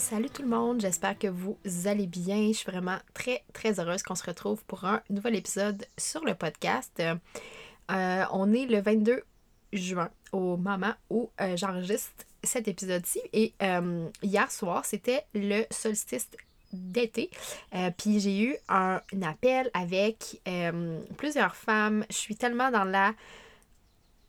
Salut 0.00 0.30
tout 0.30 0.40
le 0.40 0.48
monde, 0.48 0.80
j'espère 0.80 1.16
que 1.16 1.26
vous 1.26 1.58
allez 1.84 2.06
bien. 2.06 2.48
Je 2.48 2.56
suis 2.56 2.72
vraiment 2.72 2.96
très 3.12 3.44
très 3.52 3.78
heureuse 3.78 4.02
qu'on 4.02 4.14
se 4.14 4.24
retrouve 4.24 4.64
pour 4.64 4.84
un 4.84 5.02
nouvel 5.10 5.36
épisode 5.36 5.84
sur 5.98 6.24
le 6.24 6.34
podcast. 6.34 7.02
Euh, 7.90 8.24
on 8.32 8.50
est 8.54 8.64
le 8.64 8.80
22 8.80 9.22
juin 9.74 10.08
au 10.32 10.56
moment 10.56 10.94
où 11.10 11.30
euh, 11.42 11.54
j'enregistre 11.54 12.24
cet 12.42 12.66
épisode-ci 12.66 13.20
et 13.34 13.52
euh, 13.62 14.08
hier 14.22 14.50
soir 14.50 14.86
c'était 14.86 15.26
le 15.34 15.64
solstice 15.70 16.30
d'été. 16.72 17.30
Puis 17.98 18.20
j'ai 18.20 18.42
eu 18.42 18.56
un, 18.70 19.02
appel 19.22 19.70
avec 19.74 20.40
plusieurs 21.18 21.54
femmes. 21.54 22.06
Je 22.08 22.16
suis 22.16 22.36
tellement 22.36 22.70
dans 22.70 22.84
la 22.84 23.12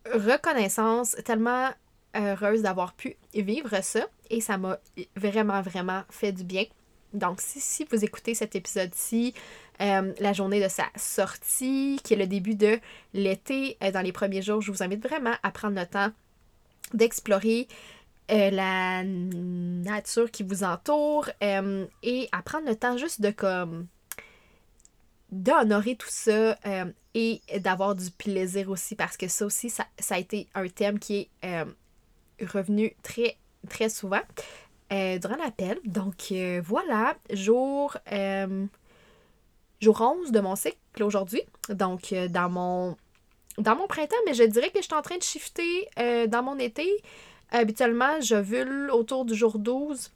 reconnaissance, 0.06 1.16
tellement 1.24 1.70
heureuse 2.16 2.62
d'avoir 2.62 2.94
pu 2.94 3.16
vivre 3.34 3.82
ça 3.84 4.08
et 4.30 4.42
ça 4.42 4.58
m'a 4.58 4.78
vraiment, 5.16 5.62
vraiment 5.62 6.04
fait 6.10 6.32
du 6.32 6.44
bien. 6.44 6.66
Donc, 7.14 7.42
si, 7.42 7.60
si 7.60 7.86
vous 7.92 8.04
écoutez 8.06 8.34
cet 8.34 8.56
épisode-ci, 8.56 9.34
euh, 9.82 10.14
la 10.20 10.34
journée 10.34 10.64
de 10.64 10.70
sa 10.70 10.86
sortie, 10.96 12.00
qui 12.04 12.14
est 12.14 12.18
le 12.18 12.28
début 12.28 12.56
de 12.56 12.80
l'été, 13.14 13.78
dans 13.94 14.02
les 14.02 14.14
premiers 14.14 14.42
jours, 14.42 14.62
je 14.62 14.72
vous 14.72 14.82
invite 14.84 15.06
vraiment 15.06 15.34
à 15.44 15.52
prendre 15.52 15.78
le 15.78 15.86
temps 15.86 16.12
d'explorer 16.94 17.68
euh, 18.32 18.50
la 18.50 19.04
nature 19.04 20.32
qui 20.32 20.44
vous 20.44 20.64
entoure 20.64 21.30
euh, 21.44 21.86
et 22.02 22.30
à 22.32 22.42
prendre 22.42 22.68
le 22.68 22.76
temps 22.76 22.96
juste 22.96 23.20
de 23.20 23.30
comme 23.30 23.88
d'honorer 25.32 25.98
tout 25.98 26.10
ça 26.10 26.58
euh, 26.66 26.86
et 27.14 27.42
d'avoir 27.60 27.94
du 27.94 28.10
plaisir 28.12 28.70
aussi 28.70 28.96
parce 28.96 29.18
que 29.18 29.28
ça 29.28 29.46
aussi 29.46 29.70
ça, 29.70 29.86
ça 30.00 30.16
a 30.16 30.20
été 30.20 30.48
un 30.56 30.68
thème 30.70 31.00
qui 31.00 31.30
est 31.42 31.66
revenu 32.46 32.96
très 33.04 33.38
très 33.70 33.90
souvent 33.90 34.22
durant 34.90 35.36
l'appel. 35.38 35.80
Donc 35.86 36.34
voilà 36.64 37.16
jour 37.32 37.98
jour 39.82 40.02
11 40.02 40.32
de 40.32 40.40
mon 40.40 40.56
cycle 40.56 41.04
aujourd'hui. 41.04 41.44
Donc 41.70 42.14
dans 42.30 42.50
mon 42.50 42.98
printemps 43.88 44.16
mais 44.26 44.34
je 44.34 44.44
dirais 44.44 44.70
que 44.70 44.80
je 44.80 44.86
suis 44.86 44.94
en 44.94 45.02
train 45.02 45.18
de 45.18 45.24
shifter 45.24 45.88
dans 46.28 46.44
mon 46.44 46.58
été. 46.58 46.90
Habituellement, 47.54 48.22
je 48.22 48.36
vule 48.36 48.90
autour 48.92 49.26
du 49.26 49.36
jour 49.36 49.60
12. 49.60 50.12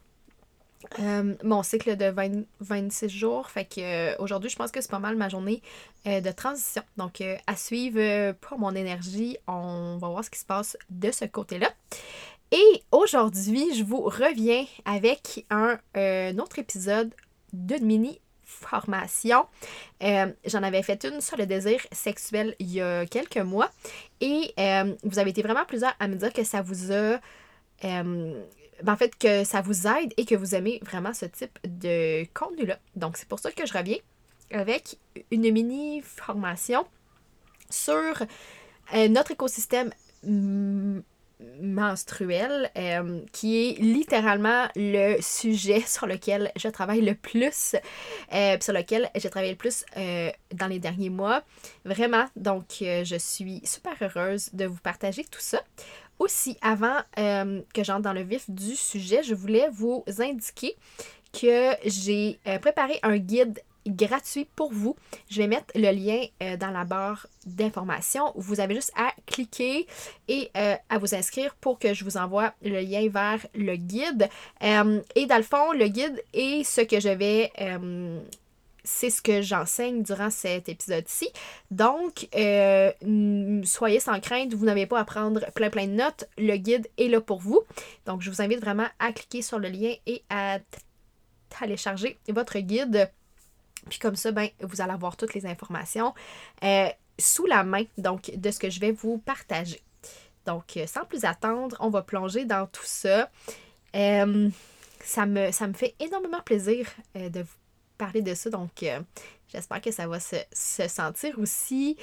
Euh, 0.99 1.35
mon 1.43 1.63
cycle 1.63 1.95
de 1.95 2.13
26 2.59 3.09
jours. 3.09 3.49
Fait 3.49 3.65
que 3.65 3.79
euh, 3.79 4.15
aujourd'hui, 4.19 4.49
je 4.49 4.55
pense 4.55 4.71
que 4.71 4.81
c'est 4.81 4.91
pas 4.91 4.99
mal 4.99 5.15
ma 5.15 5.29
journée 5.29 5.61
euh, 6.07 6.21
de 6.21 6.31
transition. 6.31 6.83
Donc, 6.97 7.21
à 7.21 7.55
suivre 7.55 8.33
pour 8.41 8.59
mon 8.59 8.73
énergie, 8.75 9.37
on 9.47 9.97
va 9.97 10.09
voir 10.09 10.23
ce 10.23 10.29
qui 10.29 10.39
se 10.39 10.45
passe 10.45 10.77
de 10.89 11.11
ce 11.11 11.25
côté-là. 11.25 11.69
Et 12.51 12.83
aujourd'hui, 12.91 13.75
je 13.75 13.83
vous 13.83 14.01
reviens 14.01 14.65
avec 14.85 15.45
un, 15.49 15.79
autre 16.37 16.59
épisode 16.59 17.13
de 17.53 17.75
mini 17.75 18.19
formation. 18.45 19.45
Euh, 20.03 20.31
j'en 20.45 20.63
avais 20.63 20.83
fait 20.83 21.03
une 21.05 21.21
sur 21.21 21.37
le 21.37 21.45
désir 21.45 21.79
sexuel 21.91 22.55
il 22.59 22.71
y 22.71 22.81
a 22.81 23.05
quelques 23.05 23.37
mois 23.37 23.69
et 24.21 24.53
euh, 24.59 24.95
vous 25.03 25.19
avez 25.19 25.31
été 25.31 25.41
vraiment 25.41 25.65
plusieurs 25.65 25.93
à 25.99 26.07
me 26.07 26.15
dire 26.15 26.31
que 26.31 26.43
ça 26.43 26.61
vous 26.61 26.91
a... 26.91 27.19
Euh, 27.83 28.43
ben, 28.83 28.93
en 28.93 28.97
fait, 28.97 29.15
que 29.17 29.43
ça 29.43 29.61
vous 29.61 29.87
aide 29.87 30.13
et 30.17 30.25
que 30.25 30.35
vous 30.35 30.55
aimez 30.55 30.79
vraiment 30.83 31.13
ce 31.13 31.25
type 31.25 31.57
de 31.65 32.25
contenu-là. 32.33 32.79
Donc, 32.95 33.17
c'est 33.17 33.27
pour 33.27 33.39
ça 33.39 33.51
que 33.51 33.65
je 33.65 33.73
reviens 33.73 33.97
avec 34.51 34.97
une 35.31 35.51
mini 35.51 36.01
formation 36.01 36.85
sur 37.69 38.23
notre 38.93 39.31
écosystème 39.31 39.91
menstruelle, 41.61 42.71
euh, 42.77 43.21
qui 43.31 43.57
est 43.57 43.79
littéralement 43.79 44.67
le 44.75 45.21
sujet 45.21 45.81
sur 45.87 46.07
lequel 46.07 46.51
je 46.55 46.67
travaille 46.67 47.01
le 47.01 47.15
plus, 47.15 47.75
euh, 48.33 48.57
sur 48.59 48.73
lequel 48.73 49.09
j'ai 49.15 49.29
travaillé 49.29 49.51
le 49.51 49.57
plus 49.57 49.85
euh, 49.97 50.31
dans 50.53 50.67
les 50.67 50.79
derniers 50.79 51.09
mois. 51.09 51.43
Vraiment, 51.83 52.25
donc 52.35 52.65
je 52.79 53.15
suis 53.19 53.61
super 53.65 53.93
heureuse 54.01 54.49
de 54.53 54.65
vous 54.65 54.79
partager 54.79 55.23
tout 55.23 55.41
ça. 55.41 55.61
Aussi, 56.19 56.57
avant 56.61 56.99
que 57.15 57.83
j'entre 57.83 58.01
dans 58.01 58.13
le 58.13 58.21
vif 58.21 58.49
du 58.49 58.75
sujet, 58.75 59.21
je 59.23 59.35
voulais 59.35 59.67
vous 59.71 60.03
indiquer 60.19 60.75
que 61.33 61.71
j'ai 61.85 62.39
préparé 62.61 62.99
un 63.03 63.17
guide 63.17 63.61
gratuit 63.87 64.47
pour 64.55 64.71
vous. 64.71 64.95
Je 65.29 65.41
vais 65.41 65.47
mettre 65.47 65.71
le 65.75 65.91
lien 65.91 66.25
euh, 66.41 66.57
dans 66.57 66.71
la 66.71 66.85
barre 66.85 67.27
d'information. 67.45 68.31
Vous 68.35 68.59
avez 68.59 68.75
juste 68.75 68.91
à 68.95 69.13
cliquer 69.25 69.87
et 70.27 70.49
euh, 70.57 70.75
à 70.89 70.97
vous 70.97 71.13
inscrire 71.13 71.55
pour 71.55 71.79
que 71.79 71.93
je 71.93 72.03
vous 72.03 72.17
envoie 72.17 72.53
le 72.63 72.81
lien 72.81 73.07
vers 73.09 73.45
le 73.53 73.75
guide. 73.75 74.29
Euh, 74.63 75.01
et 75.15 75.25
dans 75.25 75.37
le 75.37 75.43
fond, 75.43 75.71
le 75.73 75.87
guide 75.87 76.23
est 76.33 76.63
ce 76.63 76.81
que 76.81 76.99
je 76.99 77.09
vais 77.09 77.51
c'est 78.85 79.09
ce 79.09 79.21
que 79.21 79.41
j'enseigne 79.41 80.03
durant 80.03 80.29
cet 80.29 80.69
épisode-ci. 80.69 81.29
Donc, 81.71 82.27
soyez 83.65 83.99
sans 83.99 84.19
crainte, 84.21 84.53
vous 84.53 84.65
n'avez 84.65 84.85
pas 84.85 84.99
à 84.99 85.05
prendre 85.05 85.45
plein 85.53 85.69
plein 85.69 85.87
de 85.87 85.93
notes. 85.93 86.25
Le 86.37 86.55
guide 86.55 86.87
est 86.97 87.07
là 87.07 87.19
pour 87.19 87.39
vous. 87.39 87.61
Donc, 88.05 88.21
je 88.21 88.29
vous 88.29 88.41
invite 88.41 88.61
vraiment 88.61 88.87
à 88.99 89.11
cliquer 89.11 89.41
sur 89.41 89.59
le 89.59 89.67
lien 89.67 89.93
et 90.05 90.23
à 90.29 90.59
télécharger 91.49 92.17
votre 92.29 92.59
guide 92.59 93.09
puis 93.89 93.99
comme 93.99 94.15
ça, 94.15 94.31
ben, 94.31 94.49
vous 94.61 94.81
allez 94.81 94.91
avoir 94.91 95.15
toutes 95.17 95.33
les 95.33 95.45
informations 95.45 96.13
euh, 96.63 96.89
sous 97.19 97.45
la 97.45 97.63
main, 97.63 97.83
donc, 97.97 98.31
de 98.35 98.51
ce 98.51 98.59
que 98.59 98.69
je 98.69 98.79
vais 98.79 98.91
vous 98.91 99.17
partager. 99.19 99.81
Donc, 100.45 100.77
euh, 100.77 100.87
sans 100.87 101.05
plus 101.05 101.25
attendre, 101.25 101.77
on 101.79 101.89
va 101.89 102.01
plonger 102.01 102.45
dans 102.45 102.67
tout 102.67 102.85
ça. 102.85 103.29
Euh, 103.95 104.49
ça, 105.03 105.25
me, 105.25 105.51
ça 105.51 105.67
me 105.67 105.73
fait 105.73 105.95
énormément 105.99 106.41
plaisir 106.41 106.87
de 107.15 107.41
vous 107.41 107.57
parler 107.97 108.21
de 108.21 108.33
ça, 108.33 108.49
donc 108.49 108.85
j'espère 109.47 109.81
que 109.81 109.91
ça 109.91 110.07
va 110.07 110.19
se, 110.19 110.37
sentir 110.87 111.39
aussi. 111.39 111.97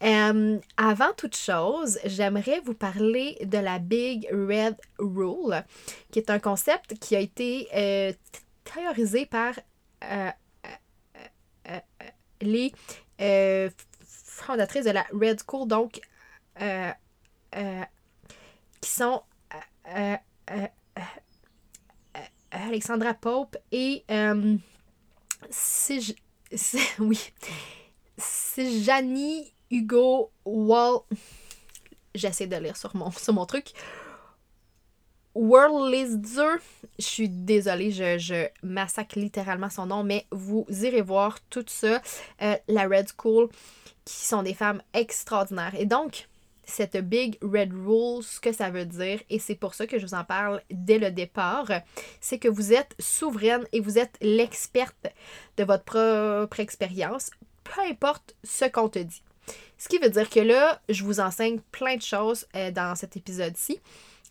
avant 0.00 1.12
toute 1.16 1.36
chose, 1.36 1.98
j'aimerais 2.04 2.60
vous 2.60 2.74
parler 2.74 3.38
de 3.44 3.58
la 3.58 3.78
Big 3.78 4.28
Red 4.30 4.76
Rule, 4.98 5.64
qui 6.10 6.18
est 6.18 6.30
un 6.30 6.38
concept 6.38 6.98
qui 6.98 7.16
a 7.16 7.20
été 7.20 7.68
théorisé 8.64 9.26
par 9.26 9.54
euh, 10.04 10.30
euh, 11.68 11.78
les 12.40 12.72
euh, 13.20 13.70
fondatrices 14.04 14.84
de 14.84 14.90
la 14.90 15.06
Red 15.12 15.40
School, 15.46 15.68
donc, 15.68 16.00
qui 18.80 18.90
sont 18.90 19.22
Alexandra 22.50 23.14
Pope 23.14 23.56
et 23.70 24.04
si 25.50 26.16
oui, 26.98 27.32
c'est 28.16 28.80
Janie 28.80 29.52
Hugo 29.70 30.30
Wall. 30.44 31.00
J'essaie 32.14 32.46
de 32.46 32.56
lire 32.56 32.76
sur 32.76 32.94
mon, 32.94 33.10
sur 33.16 33.32
mon 33.32 33.46
truc. 33.46 33.72
Worldlizer, 35.34 36.58
je 36.98 37.04
suis 37.04 37.28
désolée, 37.30 37.90
je, 37.90 38.48
massacre 38.62 39.18
littéralement 39.18 39.70
son 39.70 39.86
nom, 39.86 40.04
mais 40.04 40.26
vous 40.30 40.66
irez 40.68 41.00
voir 41.00 41.40
tout 41.48 41.64
ça. 41.68 42.02
Euh, 42.42 42.56
la 42.68 42.82
Red 42.82 43.08
School, 43.18 43.48
qui 44.04 44.26
sont 44.26 44.42
des 44.42 44.52
femmes 44.52 44.82
extraordinaires. 44.92 45.74
Et 45.78 45.86
donc, 45.86 46.28
cette 46.72 46.96
big 46.96 47.38
red 47.42 47.72
rule, 47.72 48.22
ce 48.22 48.40
que 48.40 48.52
ça 48.52 48.70
veut 48.70 48.86
dire, 48.86 49.20
et 49.30 49.38
c'est 49.38 49.54
pour 49.54 49.74
ça 49.74 49.86
que 49.86 49.98
je 49.98 50.06
vous 50.06 50.14
en 50.14 50.24
parle 50.24 50.62
dès 50.70 50.98
le 50.98 51.10
départ, 51.10 51.70
c'est 52.20 52.38
que 52.38 52.48
vous 52.48 52.72
êtes 52.72 52.94
souveraine 52.98 53.64
et 53.72 53.80
vous 53.80 53.98
êtes 53.98 54.16
l'experte 54.20 55.06
de 55.56 55.64
votre 55.64 56.46
propre 56.52 56.60
expérience, 56.60 57.30
peu 57.64 57.80
importe 57.88 58.34
ce 58.44 58.66
qu'on 58.66 58.88
te 58.88 58.98
dit. 58.98 59.22
Ce 59.78 59.88
qui 59.88 59.98
veut 59.98 60.10
dire 60.10 60.28
que 60.30 60.40
là, 60.40 60.80
je 60.88 61.02
vous 61.04 61.20
enseigne 61.20 61.60
plein 61.72 61.96
de 61.96 62.02
choses 62.02 62.46
euh, 62.54 62.70
dans 62.70 62.94
cet 62.94 63.16
épisode-ci. 63.16 63.80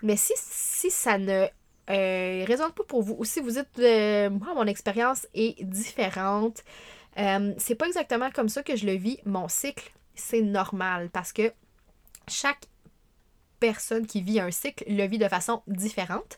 Mais 0.04 0.16
si, 0.16 0.90
ça 0.90 1.18
ne 1.18 1.46
euh, 1.90 2.46
résonne 2.48 2.72
pas 2.72 2.84
pour 2.84 3.04
vous, 3.04 3.16
ou 3.20 3.26
si 3.26 3.40
vous 3.40 3.58
êtes, 3.58 3.80
euh, 3.80 4.30
moi, 4.30 4.54
mon 4.56 4.66
expérience 4.66 5.28
est 5.34 5.64
différente, 5.64 6.64
c'est 7.58 7.76
pas 7.76 7.88
exactement 7.88 8.32
comme 8.32 8.50
ça 8.50 8.64
que 8.64 8.76
je 8.76 8.86
le 8.86 8.94
vis. 8.94 9.20
Mon 9.26 9.50
cycle, 9.50 9.92
c'est 10.16 10.42
normal 10.42 11.10
parce 11.12 11.34
que 11.34 11.52
chaque 12.28 12.66
personne 13.60 14.08
qui 14.08 14.22
vit 14.22 14.40
un 14.40 14.52
cycle 14.52 14.84
le 14.88 15.06
vit 15.08 15.20
de 15.20 15.28
façon 15.28 15.62
différente. 15.68 16.38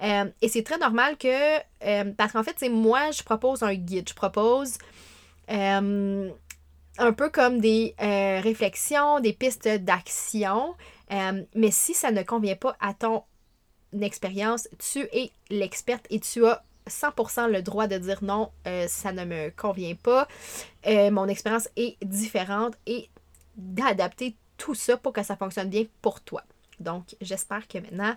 et 0.00 0.48
c'est 0.48 0.62
très 0.62 0.78
normal 0.78 1.16
que, 1.18 2.12
parce 2.12 2.32
qu'en 2.32 2.44
fait, 2.44 2.54
c'est 2.58 2.68
moi, 2.68 3.10
je 3.10 3.22
propose 3.24 3.62
un 3.64 3.74
guide, 3.74 4.08
je 4.08 4.14
propose 4.14 4.78
un 7.00 7.12
peu 7.12 7.30
comme 7.30 7.60
des 7.60 7.94
euh, 8.00 8.40
réflexions, 8.40 9.20
des 9.20 9.32
pistes 9.32 9.68
d'action. 9.68 10.74
Euh, 11.10 11.42
mais 11.54 11.70
si 11.70 11.94
ça 11.94 12.10
ne 12.12 12.22
convient 12.22 12.56
pas 12.56 12.76
à 12.80 12.94
ton 12.94 13.24
expérience, 14.00 14.68
tu 14.78 15.00
es 15.12 15.30
l'experte 15.48 16.06
et 16.10 16.20
tu 16.20 16.46
as 16.46 16.62
100% 16.88 17.50
le 17.50 17.62
droit 17.62 17.86
de 17.86 17.98
dire 17.98 18.22
non, 18.22 18.50
euh, 18.66 18.86
ça 18.86 19.12
ne 19.12 19.24
me 19.24 19.50
convient 19.50 19.94
pas, 19.94 20.28
mon 20.86 21.26
expérience 21.28 21.68
est 21.76 21.96
différente 22.04 22.74
et 22.86 23.08
d'adapter 23.56 24.36
tout 24.60 24.74
ça 24.74 24.96
pour 24.96 25.12
que 25.12 25.22
ça 25.22 25.36
fonctionne 25.36 25.70
bien 25.70 25.84
pour 26.02 26.20
toi. 26.20 26.42
Donc, 26.78 27.16
j'espère 27.20 27.66
que 27.66 27.78
maintenant, 27.78 28.14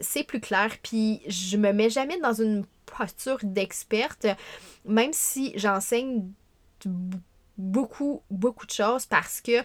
c'est 0.00 0.24
plus 0.24 0.40
clair. 0.40 0.70
Puis, 0.82 1.22
je 1.26 1.56
me 1.56 1.72
mets 1.72 1.90
jamais 1.90 2.18
dans 2.20 2.32
une 2.32 2.64
posture 2.86 3.38
d'experte, 3.42 4.26
même 4.84 5.12
si 5.12 5.52
j'enseigne 5.56 6.30
beaucoup, 7.56 8.22
beaucoup 8.30 8.66
de 8.66 8.70
choses 8.70 9.06
parce 9.06 9.40
que 9.40 9.62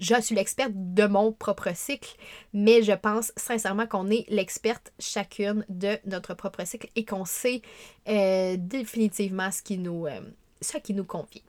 je 0.00 0.20
suis 0.20 0.34
l'experte 0.34 0.72
de 0.74 1.06
mon 1.06 1.32
propre 1.32 1.74
cycle, 1.74 2.16
mais 2.52 2.82
je 2.82 2.92
pense 2.92 3.32
sincèrement 3.36 3.86
qu'on 3.86 4.10
est 4.10 4.26
l'experte 4.28 4.92
chacune 5.00 5.64
de 5.68 5.98
notre 6.06 6.34
propre 6.34 6.64
cycle 6.64 6.88
et 6.94 7.04
qu'on 7.04 7.24
sait 7.24 7.62
euh, 8.08 8.56
définitivement 8.58 9.50
ce 9.50 9.62
qui 9.62 9.78
nous, 9.78 10.06
euh, 10.06 10.20
ce 10.60 10.78
qui 10.78 10.94
nous 10.94 11.04
convient. 11.04 11.42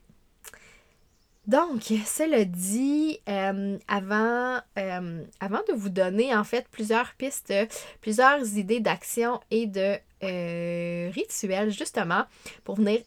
Donc, 1.47 1.81
cela 2.05 2.45
dit, 2.45 3.19
euh, 3.27 3.77
avant, 3.87 4.59
avant 5.39 5.61
de 5.67 5.73
vous 5.73 5.89
donner 5.89 6.35
en 6.35 6.43
fait 6.43 6.67
plusieurs 6.69 7.13
pistes, 7.15 7.53
plusieurs 8.01 8.57
idées 8.57 8.79
d'action 8.79 9.39
et 9.49 9.65
de 9.65 9.97
rituels 11.11 11.71
justement 11.71 12.25
pour 12.63 12.75
venir 12.75 12.99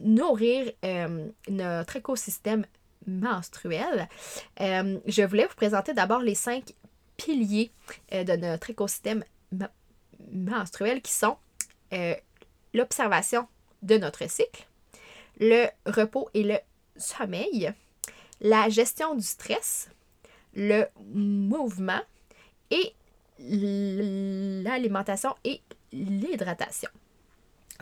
nourrir 0.00 0.72
euh, 0.84 1.28
notre 1.48 1.96
écosystème 1.96 2.66
menstruel, 3.06 4.08
euh, 4.60 4.98
je 5.06 5.22
voulais 5.22 5.46
vous 5.46 5.54
présenter 5.54 5.92
d'abord 5.94 6.20
les 6.20 6.34
cinq 6.34 6.74
piliers 7.16 7.70
euh, 8.12 8.24
de 8.24 8.36
notre 8.36 8.70
écosystème 8.70 9.24
menstruel 10.32 11.02
qui 11.02 11.12
sont 11.12 11.36
l'observation 12.72 13.46
de 13.82 13.98
notre 13.98 14.28
cycle, 14.28 14.66
le 15.38 15.66
repos 15.86 16.28
et 16.34 16.42
le 16.42 16.56
sommeil, 16.96 17.72
la 18.40 18.68
gestion 18.68 19.14
du 19.14 19.22
stress, 19.22 19.88
le 20.54 20.86
mouvement 21.14 22.00
et 22.70 22.94
l'alimentation 23.38 25.34
et 25.44 25.60
l'hydratation. 25.92 26.90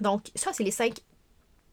Donc, 0.00 0.30
ça, 0.34 0.52
c'est 0.52 0.64
les 0.64 0.70
cinq 0.70 1.00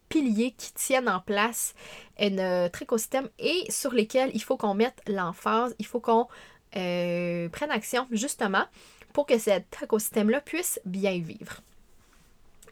piliers 0.08 0.52
qui 0.56 0.72
tiennent 0.74 1.08
en 1.08 1.20
place 1.20 1.74
notre 2.20 2.82
écosystème 2.82 3.28
et 3.38 3.64
sur 3.70 3.92
lesquels 3.92 4.30
il 4.34 4.42
faut 4.42 4.56
qu'on 4.56 4.74
mette 4.74 5.00
l'emphase, 5.06 5.74
il 5.78 5.86
faut 5.86 6.00
qu'on 6.00 6.26
euh, 6.76 7.48
prenne 7.48 7.70
action 7.70 8.06
justement 8.10 8.64
pour 9.12 9.26
que 9.26 9.38
cet 9.38 9.76
écosystème-là 9.82 10.40
puisse 10.40 10.80
bien 10.84 11.18
vivre. 11.18 11.60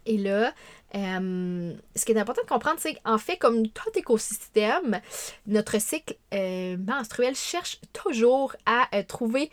Et 0.04 0.18
là, 0.18 0.52
euh, 0.94 1.74
ce 1.94 2.04
qui 2.04 2.12
est 2.12 2.18
important 2.18 2.42
de 2.42 2.48
comprendre, 2.48 2.78
c'est 2.80 2.94
qu'en 2.94 3.18
fait, 3.18 3.36
comme 3.36 3.68
tout 3.68 3.90
écosystème, 3.94 5.00
notre 5.46 5.80
cycle 5.80 6.16
euh, 6.34 6.76
menstruel 6.78 7.34
cherche 7.34 7.80
toujours 7.92 8.56
à 8.66 8.88
trouver 9.04 9.50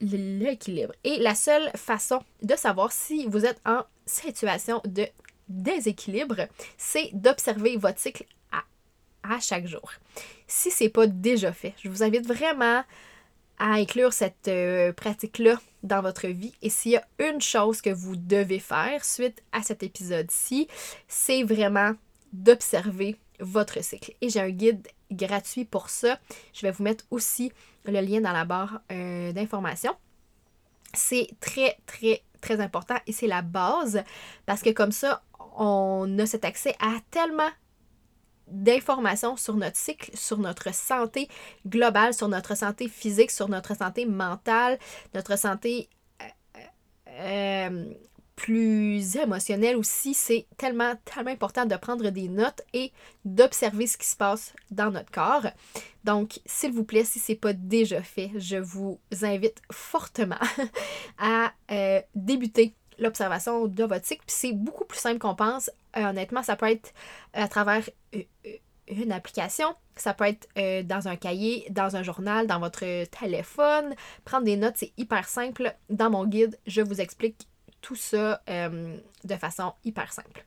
l'équilibre. 0.00 0.94
Et 1.04 1.18
la 1.18 1.34
seule 1.34 1.70
façon 1.76 2.20
de 2.42 2.56
savoir 2.56 2.92
si 2.92 3.26
vous 3.26 3.44
êtes 3.46 3.60
en 3.64 3.82
situation 4.06 4.80
de 4.84 5.06
déséquilibre, 5.48 6.48
c'est 6.76 7.10
d'observer 7.12 7.76
votre 7.76 7.98
cycle 7.98 8.24
à, 9.22 9.40
chaque 9.40 9.66
jour. 9.66 9.90
Si 10.46 10.70
ce 10.70 10.84
n'est 10.84 10.90
pas 10.90 11.06
déjà 11.06 11.50
fait, 11.52 11.72
je 11.82 11.88
vous 11.88 12.02
invite 12.02 12.26
vraiment 12.26 12.84
à 13.64 13.72
inclure 13.76 14.12
cette 14.12 14.48
euh, 14.48 14.92
pratique-là 14.92 15.56
dans 15.82 16.02
votre 16.02 16.26
vie. 16.26 16.52
Et 16.60 16.68
s'il 16.68 16.92
y 16.92 16.96
a 16.98 17.04
une 17.18 17.40
chose 17.40 17.80
que 17.80 17.88
vous 17.88 18.14
devez 18.14 18.58
faire 18.58 19.02
suite 19.06 19.42
à 19.52 19.62
cet 19.62 19.82
épisode-ci, 19.82 20.68
c'est 21.08 21.44
vraiment 21.44 21.92
d'observer 22.34 23.16
votre 23.40 23.82
cycle. 23.82 24.12
Et 24.20 24.28
j'ai 24.28 24.40
un 24.40 24.50
guide 24.50 24.86
gratuit 25.10 25.64
pour 25.64 25.88
ça. 25.88 26.18
Je 26.52 26.60
vais 26.60 26.72
vous 26.72 26.82
mettre 26.82 27.06
aussi 27.10 27.52
le 27.86 28.02
lien 28.02 28.20
dans 28.20 28.32
la 28.32 28.44
barre 28.44 28.82
euh, 28.92 29.32
d'informations. 29.32 29.96
C'est 30.92 31.30
très, 31.40 31.78
très, 31.86 32.20
très 32.42 32.60
important 32.60 32.96
et 33.06 33.12
c'est 33.12 33.26
la 33.26 33.40
base 33.40 34.04
parce 34.44 34.60
que 34.60 34.70
comme 34.70 34.92
ça, 34.92 35.22
on 35.56 36.18
a 36.18 36.26
cet 36.26 36.44
accès 36.44 36.76
à 36.80 36.96
tellement 37.10 37.50
d'informations 38.48 39.36
sur 39.36 39.54
notre 39.56 39.76
cycle, 39.76 40.10
sur 40.14 40.38
notre 40.38 40.74
santé 40.74 41.28
globale, 41.66 42.14
sur 42.14 42.28
notre 42.28 42.56
santé 42.56 42.88
physique, 42.88 43.30
sur 43.30 43.48
notre 43.48 43.76
santé 43.76 44.06
mentale, 44.06 44.78
notre 45.14 45.38
santé 45.38 45.88
euh, 46.22 46.60
euh, 47.08 47.84
plus 48.36 49.16
émotionnelle 49.16 49.76
aussi. 49.76 50.14
C'est 50.14 50.46
tellement, 50.56 50.94
tellement 51.04 51.30
important 51.30 51.66
de 51.66 51.76
prendre 51.76 52.10
des 52.10 52.28
notes 52.28 52.62
et 52.72 52.92
d'observer 53.24 53.86
ce 53.86 53.96
qui 53.96 54.06
se 54.06 54.16
passe 54.16 54.52
dans 54.70 54.90
notre 54.90 55.10
corps. 55.10 55.46
Donc, 56.04 56.40
s'il 56.44 56.72
vous 56.72 56.84
plaît, 56.84 57.04
si 57.04 57.18
ce 57.18 57.32
n'est 57.32 57.38
pas 57.38 57.52
déjà 57.52 58.02
fait, 58.02 58.30
je 58.36 58.56
vous 58.56 59.00
invite 59.22 59.62
fortement 59.72 60.40
à 61.18 61.52
euh, 61.70 62.00
débuter 62.14 62.74
l'observation 62.98 63.66
de 63.66 63.84
votre 63.84 64.06
cycle. 64.06 64.22
Puis 64.26 64.36
c'est 64.36 64.52
beaucoup 64.52 64.84
plus 64.84 64.98
simple 64.98 65.18
qu'on 65.18 65.34
pense. 65.34 65.70
Euh, 65.96 66.10
honnêtement, 66.10 66.42
ça 66.42 66.56
peut 66.56 66.70
être 66.70 66.92
à 67.32 67.48
travers 67.48 67.88
euh, 68.14 68.22
euh, 68.46 68.50
une 68.88 69.12
application, 69.12 69.74
ça 69.96 70.12
peut 70.12 70.24
être 70.24 70.48
dans 70.86 71.08
un 71.08 71.16
cahier, 71.16 71.66
dans 71.70 71.96
un 71.96 72.02
journal, 72.02 72.46
dans 72.46 72.58
votre 72.58 73.04
téléphone. 73.04 73.94
Prendre 74.26 74.44
des 74.44 74.56
notes, 74.56 74.74
c'est 74.76 74.92
hyper 74.98 75.26
simple. 75.26 75.74
Dans 75.88 76.10
mon 76.10 76.26
guide, 76.26 76.58
je 76.66 76.82
vous 76.82 77.00
explique 77.00 77.48
tout 77.80 77.96
ça 77.96 78.42
de 78.46 79.34
façon 79.40 79.72
hyper 79.84 80.12
simple. 80.12 80.44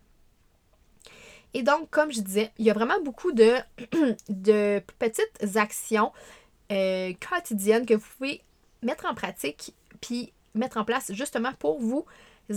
Et 1.56 1.64
donc, 1.64 1.90
comme 1.90 2.12
je 2.12 2.22
disais, 2.22 2.52
il 2.60 2.66
y 2.66 2.70
a 2.70 2.74
vraiment 2.74 3.02
beaucoup 3.02 3.32
de 3.32 3.56
petites 5.00 5.58
actions 5.58 6.12
quotidiennes 6.70 7.88
que 7.88 7.96
vous 7.96 8.08
pouvez 8.20 8.44
mettre 8.84 9.08
en 9.08 9.16
pratique 9.16 9.74
puis 10.00 10.32
mettre 10.54 10.78
en 10.78 10.86
place 10.86 11.12
justement 11.14 11.54
pour 11.54 11.80
vous 11.80 12.06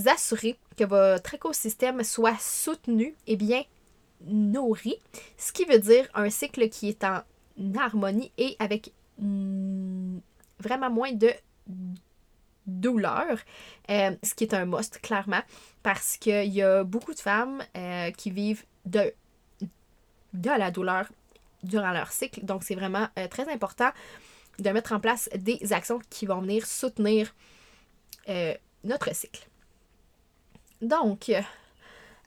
assurer 0.07 0.59
que 0.77 0.85
votre 0.85 1.35
écosystème 1.35 2.03
soit 2.05 2.39
soutenu 2.41 3.15
et 3.27 3.37
bien 3.37 3.63
nourri, 4.27 4.97
ce 5.37 5.53
qui 5.53 5.65
veut 5.65 5.79
dire 5.79 6.09
un 6.15 6.31
cycle 6.31 6.69
qui 6.69 6.89
est 6.89 7.05
en 7.05 7.23
harmonie 7.79 8.33
et 8.39 8.57
avec 8.59 8.93
mm, 9.19 10.19
vraiment 10.59 10.91
moins 10.91 11.13
de 11.13 11.33
douleur, 12.67 13.39
euh, 13.91 14.17
ce 14.23 14.35
qui 14.35 14.45
est 14.45 14.55
un 14.55 14.67
must, 14.67 15.01
clairement, 15.01 15.43
parce 15.83 16.17
qu'il 16.17 16.53
y 16.53 16.63
a 16.63 16.85
beaucoup 16.85 17.15
de 17.15 17.19
femmes 17.19 17.63
euh, 17.77 18.11
qui 18.13 18.31
vivent 18.31 18.65
de, 18.87 19.13
de 20.33 20.51
la 20.51 20.71
douleur 20.71 21.07
durant 21.63 21.91
leur 21.91 22.13
cycle. 22.13 22.45
Donc, 22.45 22.63
c'est 22.63 22.75
vraiment 22.75 23.09
euh, 23.19 23.29
très 23.29 23.51
important 23.51 23.91
de 24.59 24.71
mettre 24.71 24.93
en 24.93 25.01
place 25.01 25.29
des 25.35 25.73
actions 25.73 26.01
qui 26.11 26.27
vont 26.27 26.41
venir 26.41 26.67
soutenir 26.67 27.35
notre 28.85 29.13
cycle. 29.13 29.50
Donc, 30.83 31.31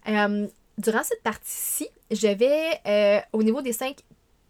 euh, 0.08 0.48
durant 0.78 1.04
cette 1.04 1.24
partie-ci, 1.24 1.90
je 2.12 2.28
vais, 2.28 2.80
euh, 2.86 3.20
au 3.34 3.44
niveau 3.44 3.62
des 3.62 3.74
cinq 3.74 3.98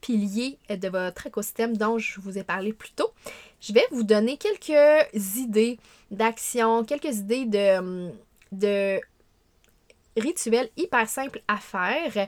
piliers 0.01 0.57
de 0.69 0.89
votre 0.89 1.27
écosystème 1.27 1.77
dont 1.77 1.98
je 1.98 2.19
vous 2.19 2.38
ai 2.38 2.43
parlé 2.43 2.74
plus 2.74 2.91
tôt, 2.91 3.13
je 3.62 3.72
vais 3.72 3.86
vous 3.91 4.03
donner 4.03 4.38
quelques 4.38 5.36
idées 5.38 5.79
d'action, 6.12 6.83
quelques 6.83 7.15
idées 7.17 7.45
de, 7.45 8.12
de 8.51 9.00
rituels 10.17 10.69
hyper 10.77 11.07
simples 11.07 11.41
à 11.48 11.57
faire. 11.57 12.27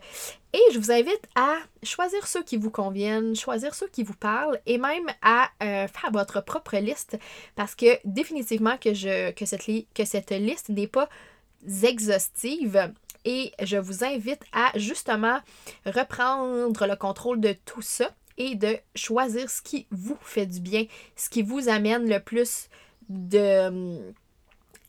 Et 0.53 0.61
je 0.73 0.79
vous 0.79 0.91
invite 0.91 1.27
à 1.35 1.57
choisir 1.83 2.25
ceux 2.27 2.43
qui 2.43 2.57
vous 2.57 2.71
conviennent, 2.71 3.35
choisir 3.35 3.75
ceux 3.75 3.87
qui 3.87 4.03
vous 4.03 4.15
parlent 4.15 4.59
et 4.65 4.77
même 4.77 5.07
à 5.21 5.49
euh, 5.61 5.87
faire 5.87 6.11
votre 6.11 6.41
propre 6.43 6.77
liste 6.77 7.17
parce 7.55 7.75
que 7.75 7.99
définitivement 8.05 8.77
que, 8.77 8.93
je, 8.93 9.31
que, 9.31 9.45
cette, 9.45 9.65
que 9.93 10.05
cette 10.05 10.31
liste 10.31 10.69
n'est 10.69 10.87
pas 10.87 11.09
exhaustive 11.83 12.91
et 13.25 13.51
je 13.61 13.77
vous 13.77 14.03
invite 14.03 14.41
à 14.53 14.71
justement 14.77 15.39
reprendre 15.85 16.85
le 16.85 16.95
contrôle 16.95 17.41
de 17.41 17.55
tout 17.65 17.81
ça 17.81 18.11
et 18.37 18.55
de 18.55 18.77
choisir 18.95 19.49
ce 19.49 19.61
qui 19.61 19.87
vous 19.91 20.17
fait 20.21 20.45
du 20.45 20.59
bien, 20.59 20.85
ce 21.15 21.29
qui 21.29 21.41
vous 21.41 21.67
amène 21.69 22.07
le 22.07 22.19
plus 22.19 22.69
de, 23.09 23.99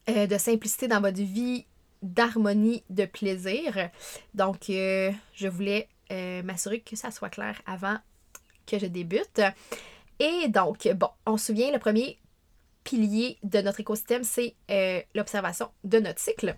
euh, 0.08 0.38
simplicité 0.38 0.88
dans 0.88 1.00
votre 1.00 1.20
vie, 1.20 1.64
d'harmonie, 2.02 2.84
de 2.90 3.06
plaisir. 3.06 3.90
Donc, 4.34 4.68
euh, 4.68 5.10
je 5.32 5.48
voulais 5.48 5.88
euh, 6.12 6.42
m'assurer 6.42 6.80
que 6.80 6.96
ça 6.96 7.10
soit 7.10 7.30
clair 7.30 7.60
avant 7.66 7.96
que 8.66 8.78
je 8.78 8.86
débute. 8.86 9.40
Et 10.18 10.48
donc, 10.48 10.88
bon, 10.94 11.08
on 11.24 11.36
se 11.36 11.46
souvient, 11.46 11.70
le 11.72 11.78
premier 11.78 12.18
pilier 12.86 13.36
de 13.42 13.60
notre 13.60 13.80
écosystème, 13.80 14.22
c'est 14.22 14.54
l'observation 15.14 15.68
de 15.84 15.98
notre 15.98 16.20
cycle. 16.20 16.56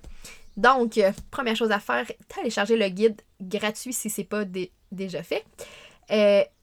Donc, 0.56 1.00
première 1.30 1.56
chose 1.56 1.70
à 1.70 1.80
faire, 1.80 2.04
télécharger 2.28 2.76
le 2.76 2.88
guide 2.88 3.20
gratuit 3.40 3.92
si 3.92 4.10
ce 4.10 4.20
n'est 4.20 4.26
pas 4.26 4.44
déjà 4.92 5.22
fait. 5.22 5.44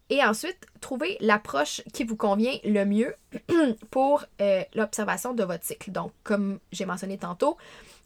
Et 0.09 0.23
ensuite, 0.23 0.67
trouver 0.81 1.17
l'approche 1.19 1.81
qui 1.93 2.03
vous 2.03 2.15
convient 2.15 2.57
le 2.63 2.85
mieux 2.85 3.15
pour 3.89 4.23
euh, 4.39 4.63
l'observation 4.75 5.33
de 5.33 5.43
votre 5.43 5.63
cycle. 5.63 5.91
Donc, 5.91 6.11
comme 6.23 6.59
j'ai 6.71 6.85
mentionné 6.85 7.17
tantôt, 7.17 7.57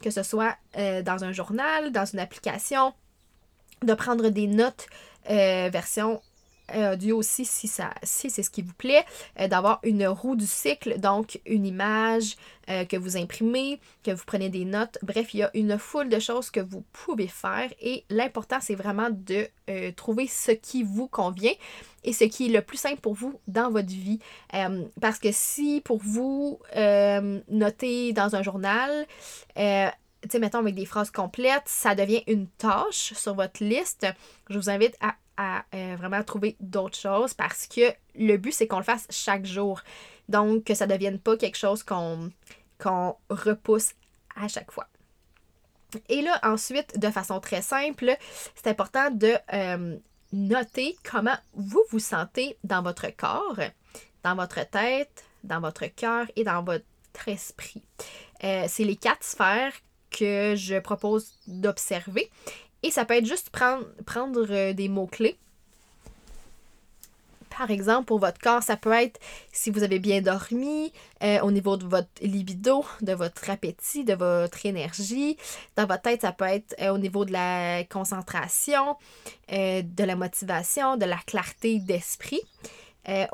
que 0.02 0.10
ce 0.10 0.24
soit 0.24 0.56
euh, 0.78 1.02
dans 1.02 1.26
un 1.26 1.34
journal, 1.34 1.92
dans 1.92 2.06
une 2.06 2.20
application, 2.20 2.94
de 3.82 3.94
prendre 3.94 4.30
des 4.30 4.48
notes 4.48 4.88
euh, 6.76 7.14
aussi 7.14 7.46
si, 7.46 7.68
ça, 7.68 7.92
si 8.04 8.30
c'est 8.30 8.44
ce 8.44 8.50
qui 8.50 8.62
vous 8.62 8.74
plaît, 8.74 9.06
euh, 9.40 9.48
d'avoir 9.48 9.80
une 9.84 10.08
roue 10.08 10.36
du 10.36 10.48
cycle, 10.48 11.00
donc 11.00 11.40
une 11.46 11.66
image 11.66 12.36
euh, 12.70 12.86
que 12.86 12.98
vous 12.98 13.18
imprimez, 13.18 13.80
que 14.04 14.12
vous 14.12 14.24
prenez 14.26 14.50
des 14.50 14.66
notes. 14.66 14.98
Bref, 15.02 15.34
il 15.34 15.40
y 15.40 15.44
a 15.44 15.52
une 15.54 15.78
foule 15.78 16.10
de 16.10 16.20
choses 16.20 16.52
que 16.52 16.60
vous 16.60 16.84
pouvez 16.92 17.28
faire 17.28 17.70
et 17.82 18.06
l'important, 18.10 18.58
c'est 18.62 18.76
vraiment 18.76 19.10
de 19.10 19.48
euh, 19.70 19.92
trouver 19.92 20.28
ce 20.28 20.52
qui 20.52 20.84
vous 20.84 21.08
convient 21.08 21.54
et 22.04 22.14
ce 22.14 22.24
qui 22.24 22.48
est 22.48 22.54
le 22.54 22.62
plus 22.62 22.78
simple 22.78 23.02
pour 23.02 23.14
vous 23.14 23.40
dans 23.48 23.70
votre 23.70 23.90
vie. 23.90 24.20
parce 25.02 25.20
que 25.20 25.32
si 25.32 25.82
pour 25.84 25.98
vous, 25.98 26.60
noter 27.50 28.14
dans 28.14 28.36
un 28.36 28.42
journal, 28.42 29.06
tu 29.56 30.30
sais, 30.30 30.40
mettons 30.40 30.60
avec 30.60 30.76
des 30.76 30.86
phrases 30.86 31.12
complètes, 31.12 31.64
ça 31.66 31.96
devient 31.96 32.24
une 32.28 32.48
tâche 32.48 33.14
sur 33.14 33.36
votre 33.36 33.64
liste, 33.64 34.08
je 34.50 34.58
vous 34.58 34.70
invite 34.70 34.96
à 35.02 35.16
euh, 35.40 35.96
vraiment 35.98 36.24
trouver 36.24 36.58
d'autres 36.60 36.98
choses 36.98 37.34
parce 37.34 37.68
que 37.68 37.94
le 38.16 38.38
but, 38.38 38.52
c'est 38.52 38.68
qu'on 38.68 38.78
le 38.80 38.84
fasse 38.84 39.08
chaque 39.10 39.46
jour. 39.46 39.82
Donc, 40.28 40.66
que 40.66 40.74
ça 40.74 40.86
ne 40.86 40.94
devienne 40.94 41.20
pas 41.20 41.38
quelque 41.38 41.58
chose 41.58 41.84
qu'on 41.84 42.30
repousse 43.30 43.94
à 44.36 44.48
chaque 44.48 44.72
fois. 44.72 44.88
Et 46.08 46.22
là, 46.22 46.40
ensuite, 46.44 47.00
de 47.00 47.10
façon 47.10 47.40
très 47.40 47.62
simple, 47.62 48.16
c'est 48.56 48.68
important 48.68 49.10
de 49.12 49.34
euh, 49.54 49.98
noter 50.32 50.96
comment 51.10 51.38
vous 51.54 51.84
vous 51.90 52.00
sentez 52.00 52.58
dans 52.64 52.84
votre 52.84 53.08
corps, 53.16 53.60
dans 54.24 54.36
votre 54.36 54.70
tête, 54.70 55.24
dans 55.44 55.60
votre 55.60 55.88
cœur 55.88 56.28
et 56.36 56.44
dans 56.44 56.64
votre 56.64 56.84
esprit. 57.28 57.84
Euh, 58.44 58.66
c'est 58.68 58.84
les 58.84 58.96
quatre 58.96 59.24
sphères 59.24 59.74
que 60.12 60.54
je 60.56 60.80
propose 60.80 61.34
d'observer. 61.48 62.30
Et 62.84 62.92
ça 62.92 63.06
peut 63.06 63.16
être 63.16 63.26
juste 63.26 63.50
prendre, 63.50 64.48
euh, 64.50 64.74
des 64.74 64.88
mots-clés. 64.88 65.38
Par 67.58 67.72
exemple, 67.72 68.06
pour 68.06 68.20
votre 68.20 68.40
corps, 68.40 68.64
ça 68.64 68.78
peut 68.78 68.94
être 68.94 69.20
si 69.52 69.70
vous 69.70 69.84
avez 69.84 70.00
bien 70.00 70.22
dormi, 70.22 70.94
euh, 71.24 71.42
au 71.42 71.52
niveau 71.52 71.76
de 71.76 71.86
votre 71.86 72.08
libido, 72.22 72.86
de 73.02 73.12
votre 73.12 73.50
appétit, 73.50 74.06
de 74.06 74.14
votre 74.14 74.66
énergie. 74.66 75.36
Dans 75.76 75.86
votre 75.86 76.04
tête, 76.04 76.22
ça 76.22 76.32
peut 76.32 76.46
être 76.46 76.74
euh, 76.80 76.94
au 76.94 76.98
niveau 76.98 77.26
de 77.26 77.34
la 77.34 77.84
concentration, 77.84 78.96
de 79.50 80.04
la 80.04 80.16
motivation, 80.16 80.96
de 80.96 81.06
la 81.06 81.18
clarté 81.18 81.80
d'esprit. 81.80 82.42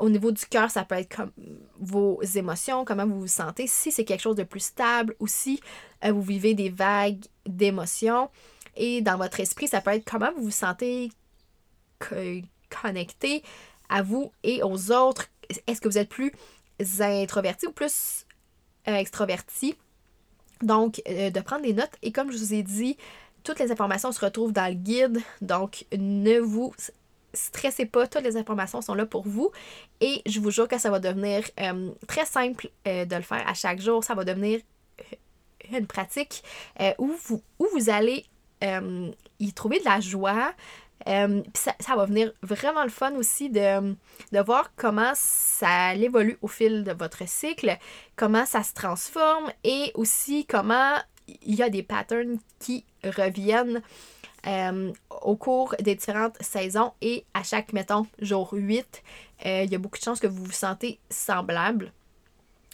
au 0.00 0.08
niveau 0.08 0.32
du 0.32 0.44
cœur, 0.46 0.70
ça 0.70 0.84
peut 0.84 0.96
être 0.96 1.14
comme 1.14 1.30
vos 1.78 2.20
émotions, 2.22 2.84
comment 2.84 3.06
vous 3.06 3.20
vous 3.20 3.28
sentez, 3.28 3.68
si 3.68 3.92
c'est 3.92 4.04
quelque 4.04 4.22
chose 4.22 4.36
de 4.36 4.44
plus 4.44 4.64
stable 4.64 5.14
ou 5.20 5.28
si 5.28 5.60
vous 6.02 6.22
vivez 6.22 6.54
des 6.54 6.70
vagues 6.70 7.26
d'émotions. 7.44 8.28
Et 8.76 9.00
dans 9.00 9.16
votre 9.16 9.40
esprit, 9.40 9.68
ça 9.68 9.80
peut 9.80 9.90
être 9.90 10.04
comment 10.04 10.32
vous 10.36 10.44
vous 10.44 10.50
sentez 10.50 11.10
connecté 12.68 13.42
à 13.88 14.02
vous 14.02 14.32
et 14.42 14.62
aux 14.62 14.92
autres. 14.92 15.28
Est-ce 15.66 15.80
que 15.80 15.88
vous 15.88 15.98
êtes 15.98 16.08
plus 16.08 16.32
introverti 17.00 17.66
ou 17.66 17.72
plus 17.72 18.26
euh, 18.88 18.94
extroverti? 18.94 19.76
Donc, 20.62 21.02
euh, 21.08 21.30
de 21.30 21.40
prendre 21.40 21.62
des 21.62 21.72
notes. 21.72 21.92
Et 22.02 22.12
comme 22.12 22.30
je 22.32 22.38
vous 22.38 22.54
ai 22.54 22.62
dit, 22.62 22.96
toutes 23.44 23.58
les 23.58 23.70
informations 23.70 24.12
se 24.12 24.20
retrouvent 24.20 24.52
dans 24.52 24.68
le 24.68 24.74
guide. 24.74 25.20
Donc, 25.40 25.84
ne 25.96 26.38
vous 26.38 26.74
stressez 27.32 27.86
pas, 27.86 28.06
toutes 28.06 28.24
les 28.24 28.36
informations 28.36 28.80
sont 28.80 28.94
là 28.94 29.06
pour 29.06 29.22
vous. 29.26 29.50
Et 30.00 30.22
je 30.26 30.40
vous 30.40 30.50
jure 30.50 30.68
que 30.68 30.78
ça 30.78 30.90
va 30.90 30.98
devenir 30.98 31.44
euh, 31.60 31.90
très 32.08 32.24
simple 32.24 32.70
de 32.84 33.14
le 33.14 33.22
faire 33.22 33.46
à 33.46 33.54
chaque 33.54 33.80
jour. 33.80 34.02
Ça 34.02 34.14
va 34.14 34.24
devenir 34.24 34.60
une 35.72 35.86
pratique 35.86 36.42
où, 36.98 37.12
vous, 37.24 37.42
où 37.58 37.66
vous 37.72 37.90
allez 37.90 38.24
euh, 38.64 39.10
y 39.38 39.52
trouver 39.52 39.80
de 39.80 39.84
la 39.84 40.00
joie. 40.00 40.52
Euh, 41.08 41.42
ça, 41.54 41.94
va 41.94 42.06
venir 42.06 42.32
vraiment 42.42 42.82
le 42.82 42.90
fun 42.90 43.14
aussi 43.16 43.50
de, 43.50 43.94
de 44.32 44.40
voir 44.40 44.72
comment 44.76 45.12
ça 45.14 45.94
évolue 45.94 46.38
au 46.40 46.48
fil 46.48 46.84
de 46.84 46.92
votre 46.92 47.28
cycle, 47.28 47.76
comment 48.16 48.46
ça 48.46 48.62
se 48.62 48.72
transforme 48.72 49.52
et 49.62 49.92
aussi 49.94 50.46
comment 50.46 50.94
il 51.28 51.54
y 51.54 51.62
a 51.62 51.68
des 51.68 51.82
patterns 51.82 52.38
qui 52.58 52.84
reviennent 53.04 53.82
euh, 54.46 54.92
au 55.22 55.36
cours 55.36 55.74
des 55.80 55.96
différentes 55.96 56.40
saisons 56.40 56.92
et 57.02 57.26
à 57.34 57.42
chaque, 57.42 57.72
mettons, 57.72 58.06
jour 58.20 58.48
8, 58.52 59.02
il 59.44 59.70
y 59.70 59.74
a 59.74 59.78
beaucoup 59.78 59.98
de 59.98 60.04
chances 60.04 60.20
que 60.20 60.26
vous 60.26 60.44
vous 60.44 60.52
sentez 60.52 60.98
semblable. 61.10 61.92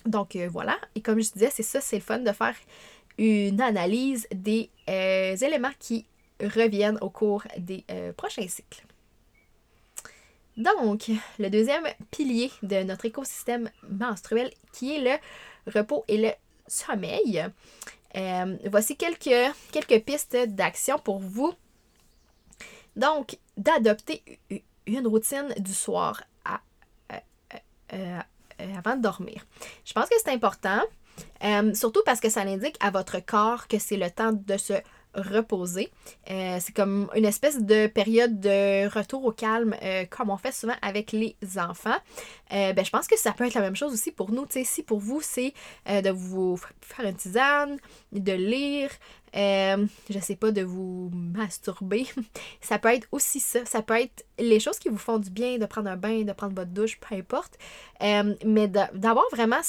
Donc 0.06 0.36
voilà, 0.50 0.76
et 0.94 1.00
comme 1.00 1.20
je 1.20 1.32
disais, 1.32 1.50
c'est 1.52 1.62
ça, 1.62 1.80
c'est 1.80 1.96
le 1.96 2.02
fun 2.02 2.18
de 2.18 2.32
faire 2.32 2.56
une 3.18 3.60
analyse 3.60 4.26
des 4.34 4.70
euh, 4.88 5.36
éléments 5.36 5.72
qui 5.78 6.06
reviennent 6.40 6.98
au 7.00 7.10
cours 7.10 7.44
des 7.58 7.84
euh, 7.90 8.12
prochains 8.12 8.48
cycles. 8.48 8.84
Donc, 10.56 11.10
le 11.38 11.48
deuxième 11.48 11.84
pilier 12.10 12.50
de 12.62 12.82
notre 12.82 13.06
écosystème 13.06 13.70
menstruel 13.88 14.50
qui 14.72 14.96
est 14.96 15.00
le 15.00 15.72
repos 15.72 16.04
et 16.08 16.18
le 16.18 16.30
sommeil. 16.66 17.44
Euh, 18.14 18.56
voici 18.70 18.96
quelques, 18.96 19.54
quelques 19.70 20.04
pistes 20.04 20.36
d'action 20.48 20.98
pour 20.98 21.20
vous. 21.20 21.54
Donc, 22.96 23.38
d'adopter 23.56 24.22
une 24.86 25.06
routine 25.06 25.54
du 25.58 25.72
soir 25.72 26.22
avant 27.88 28.96
de 28.96 29.02
dormir. 29.02 29.46
Je 29.84 29.92
pense 29.92 30.08
que 30.08 30.16
c'est 30.18 30.30
important. 30.30 30.82
Euh, 31.44 31.74
surtout 31.74 32.02
parce 32.04 32.20
que 32.20 32.28
ça 32.28 32.44
l'indique 32.44 32.76
à 32.80 32.90
votre 32.90 33.24
corps 33.24 33.66
que 33.68 33.78
c'est 33.78 33.96
le 33.96 34.10
temps 34.10 34.32
de 34.32 34.56
se 34.56 34.74
reposer. 35.14 35.90
Euh, 36.30 36.56
c'est 36.60 36.74
comme 36.74 37.10
une 37.14 37.26
espèce 37.26 37.60
de 37.60 37.86
période 37.86 38.40
de 38.40 38.88
retour 38.88 39.24
au 39.26 39.32
calme, 39.32 39.76
euh, 39.82 40.06
comme 40.08 40.30
on 40.30 40.38
fait 40.38 40.52
souvent 40.52 40.76
avec 40.80 41.12
les 41.12 41.36
enfants. 41.58 41.98
ben, 42.50 42.82
je 42.82 42.90
pense 42.90 43.06
que 43.08 43.18
ça 43.18 43.32
peut 43.32 43.46
être 43.46 43.54
la 43.54 43.60
même 43.60 43.76
chose 43.76 43.92
aussi 43.92 44.10
pour 44.10 44.30
nous. 44.30 44.46
sais 44.48 44.64
si 44.64 44.82
pour 44.82 45.00
vous, 45.00 45.20
c'est 45.20 45.52
de 45.86 46.10
vous 46.10 46.58
faire 46.80 47.06
une 47.06 47.16
tisane, 47.16 47.76
de 48.12 48.32
lire, 48.32 48.90
je 49.34 50.18
sais 50.20 50.36
pas, 50.36 50.50
de 50.50 50.62
vous 50.62 51.10
masturber, 51.12 52.06
ça 52.62 52.78
peut 52.78 52.94
être 52.94 53.08
aussi 53.12 53.40
ça. 53.40 53.66
Ça 53.66 53.82
peut 53.82 54.00
être 54.00 54.24
les 54.38 54.60
choses 54.60 54.78
qui 54.78 54.88
vous 54.88 54.98
font 54.98 55.18
du 55.18 55.30
bien, 55.30 55.58
de 55.58 55.66
prendre 55.66 55.90
un 55.90 55.96
bain, 55.96 56.22
de 56.22 56.32
prendre 56.32 56.54
votre 56.54 56.70
douche, 56.70 56.98
peu 57.00 57.14
importe. 57.14 57.58
mais 58.00 58.68
d'avoir 58.68 59.24
vraiment 59.32 59.60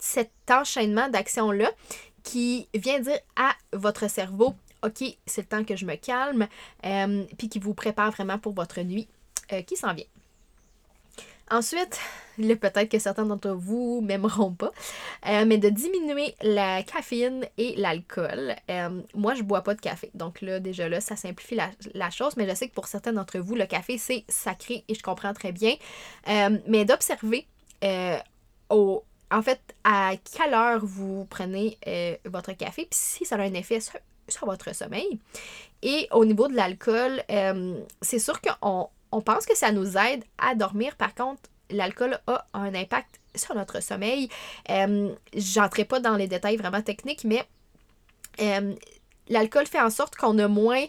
cet 0.00 0.32
enchaînement 0.50 1.08
d'actions-là 1.08 1.70
qui 2.22 2.68
vient 2.74 3.00
dire 3.00 3.18
à 3.36 3.52
votre 3.72 4.08
cerveau, 4.10 4.54
OK, 4.82 5.04
c'est 5.26 5.42
le 5.42 5.46
temps 5.46 5.64
que 5.64 5.76
je 5.76 5.84
me 5.84 5.96
calme, 5.96 6.48
euh, 6.84 7.24
puis 7.38 7.48
qui 7.48 7.58
vous 7.58 7.74
prépare 7.74 8.10
vraiment 8.10 8.38
pour 8.38 8.54
votre 8.54 8.80
nuit 8.80 9.08
euh, 9.52 9.62
qui 9.62 9.76
s'en 9.76 9.94
vient. 9.94 10.06
Ensuite, 11.50 11.98
peut-être 12.38 12.88
que 12.88 13.00
certains 13.00 13.26
d'entre 13.26 13.50
vous 13.50 14.00
m'aimeront 14.02 14.52
pas, 14.52 14.70
euh, 15.28 15.44
mais 15.44 15.58
de 15.58 15.68
diminuer 15.68 16.36
la 16.42 16.84
caféine 16.84 17.44
et 17.58 17.74
l'alcool. 17.76 18.54
moi, 19.14 19.34
je 19.34 19.42
bois 19.42 19.62
pas 19.62 19.74
de 19.74 19.80
café. 19.80 20.10
Donc 20.14 20.40
là, 20.42 20.60
déjà 20.60 20.88
là, 20.88 21.00
ça 21.00 21.16
simplifie 21.16 21.56
la, 21.56 21.70
la 21.94 22.10
chose, 22.10 22.36
mais 22.36 22.48
je 22.48 22.54
sais 22.54 22.68
que 22.68 22.74
pour 22.74 22.86
certains 22.86 23.12
d'entre 23.12 23.40
vous, 23.40 23.56
le 23.56 23.66
café, 23.66 23.98
c'est 23.98 24.24
sacré 24.28 24.84
et 24.86 24.94
je 24.94 25.02
comprends 25.02 25.34
très 25.34 25.50
bien. 25.50 25.74
mais 26.66 26.84
d'observer 26.84 27.46
au, 28.70 29.02
en 29.30 29.42
fait, 29.42 29.60
à 29.84 30.12
quelle 30.36 30.54
heure 30.54 30.84
vous 30.84 31.26
prenez 31.30 31.78
euh, 31.86 32.16
votre 32.24 32.52
café, 32.52 32.86
puis 32.90 32.98
si 32.98 33.24
ça 33.24 33.36
a 33.36 33.40
un 33.40 33.54
effet 33.54 33.80
sur 33.80 34.46
votre 34.46 34.74
sommeil. 34.74 35.18
Et 35.82 36.08
au 36.12 36.24
niveau 36.24 36.48
de 36.48 36.54
l'alcool, 36.54 37.22
euh, 37.30 37.78
c'est 38.00 38.18
sûr 38.18 38.40
qu'on 38.40 38.88
on 39.12 39.20
pense 39.20 39.46
que 39.46 39.56
ça 39.56 39.72
nous 39.72 39.96
aide 39.96 40.24
à 40.38 40.54
dormir. 40.54 40.96
Par 40.96 41.14
contre, 41.14 41.42
l'alcool 41.70 42.18
a 42.26 42.46
un 42.54 42.74
impact 42.74 43.20
sur 43.34 43.54
notre 43.54 43.82
sommeil. 43.82 44.28
Euh, 44.70 45.14
J'entrerai 45.34 45.84
pas 45.84 46.00
dans 46.00 46.16
les 46.16 46.26
détails 46.26 46.56
vraiment 46.56 46.82
techniques, 46.82 47.24
mais 47.24 47.44
euh, 48.40 48.74
l'alcool 49.28 49.66
fait 49.66 49.80
en 49.80 49.90
sorte 49.90 50.16
qu'on 50.16 50.38
a 50.38 50.48
moins 50.48 50.84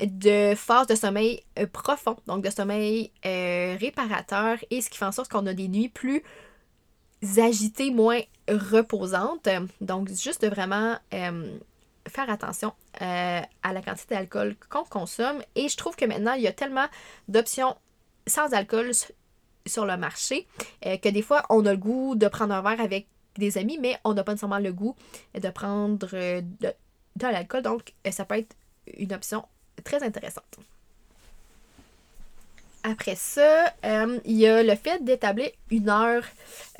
de 0.00 0.54
phases 0.56 0.88
de 0.88 0.96
sommeil 0.96 1.44
profond, 1.72 2.16
donc 2.26 2.42
de 2.42 2.50
sommeil 2.50 3.12
réparateur, 3.22 4.58
et 4.70 4.80
ce 4.80 4.90
qui 4.90 4.98
fait 4.98 5.04
en 5.04 5.12
sorte 5.12 5.30
qu'on 5.30 5.46
a 5.46 5.54
des 5.54 5.68
nuits 5.68 5.88
plus 5.88 6.24
agitées, 7.38 7.90
moins 7.90 8.20
reposantes. 8.48 9.48
Donc, 9.80 10.08
juste 10.08 10.42
de 10.42 10.48
vraiment 10.48 10.96
faire 11.10 12.28
attention 12.28 12.72
à 13.00 13.72
la 13.72 13.82
quantité 13.82 14.14
d'alcool 14.14 14.56
qu'on 14.68 14.84
consomme. 14.84 15.42
Et 15.54 15.68
je 15.68 15.76
trouve 15.76 15.96
que 15.96 16.04
maintenant, 16.04 16.34
il 16.34 16.42
y 16.42 16.48
a 16.48 16.52
tellement 16.52 16.86
d'options 17.28 17.76
sans 18.26 18.52
alcool 18.52 18.90
sur 19.66 19.86
le 19.86 19.96
marché 19.96 20.46
que 20.82 21.08
des 21.08 21.22
fois, 21.22 21.44
on 21.50 21.64
a 21.66 21.72
le 21.72 21.78
goût 21.78 22.14
de 22.14 22.28
prendre 22.28 22.54
un 22.54 22.62
verre 22.62 22.80
avec 22.80 23.06
des 23.36 23.58
amis, 23.58 23.78
mais 23.80 23.98
on 24.04 24.14
n'a 24.14 24.22
pas 24.22 24.32
nécessairement 24.32 24.58
le 24.58 24.72
goût 24.72 24.94
de 25.34 25.48
prendre 25.48 26.06
de, 26.06 26.42
de 27.16 27.26
l'alcool. 27.26 27.62
Donc, 27.62 27.94
ça 28.10 28.24
peut 28.24 28.38
être 28.38 28.54
une 28.96 29.12
option 29.12 29.44
très 29.82 30.02
intéressante. 30.02 30.58
Après 32.86 33.14
ça, 33.14 33.72
euh, 33.86 34.20
il 34.26 34.36
y 34.36 34.46
a 34.46 34.62
le 34.62 34.74
fait 34.74 35.02
d'établir 35.02 35.48
une 35.70 35.88
heure 35.88 36.22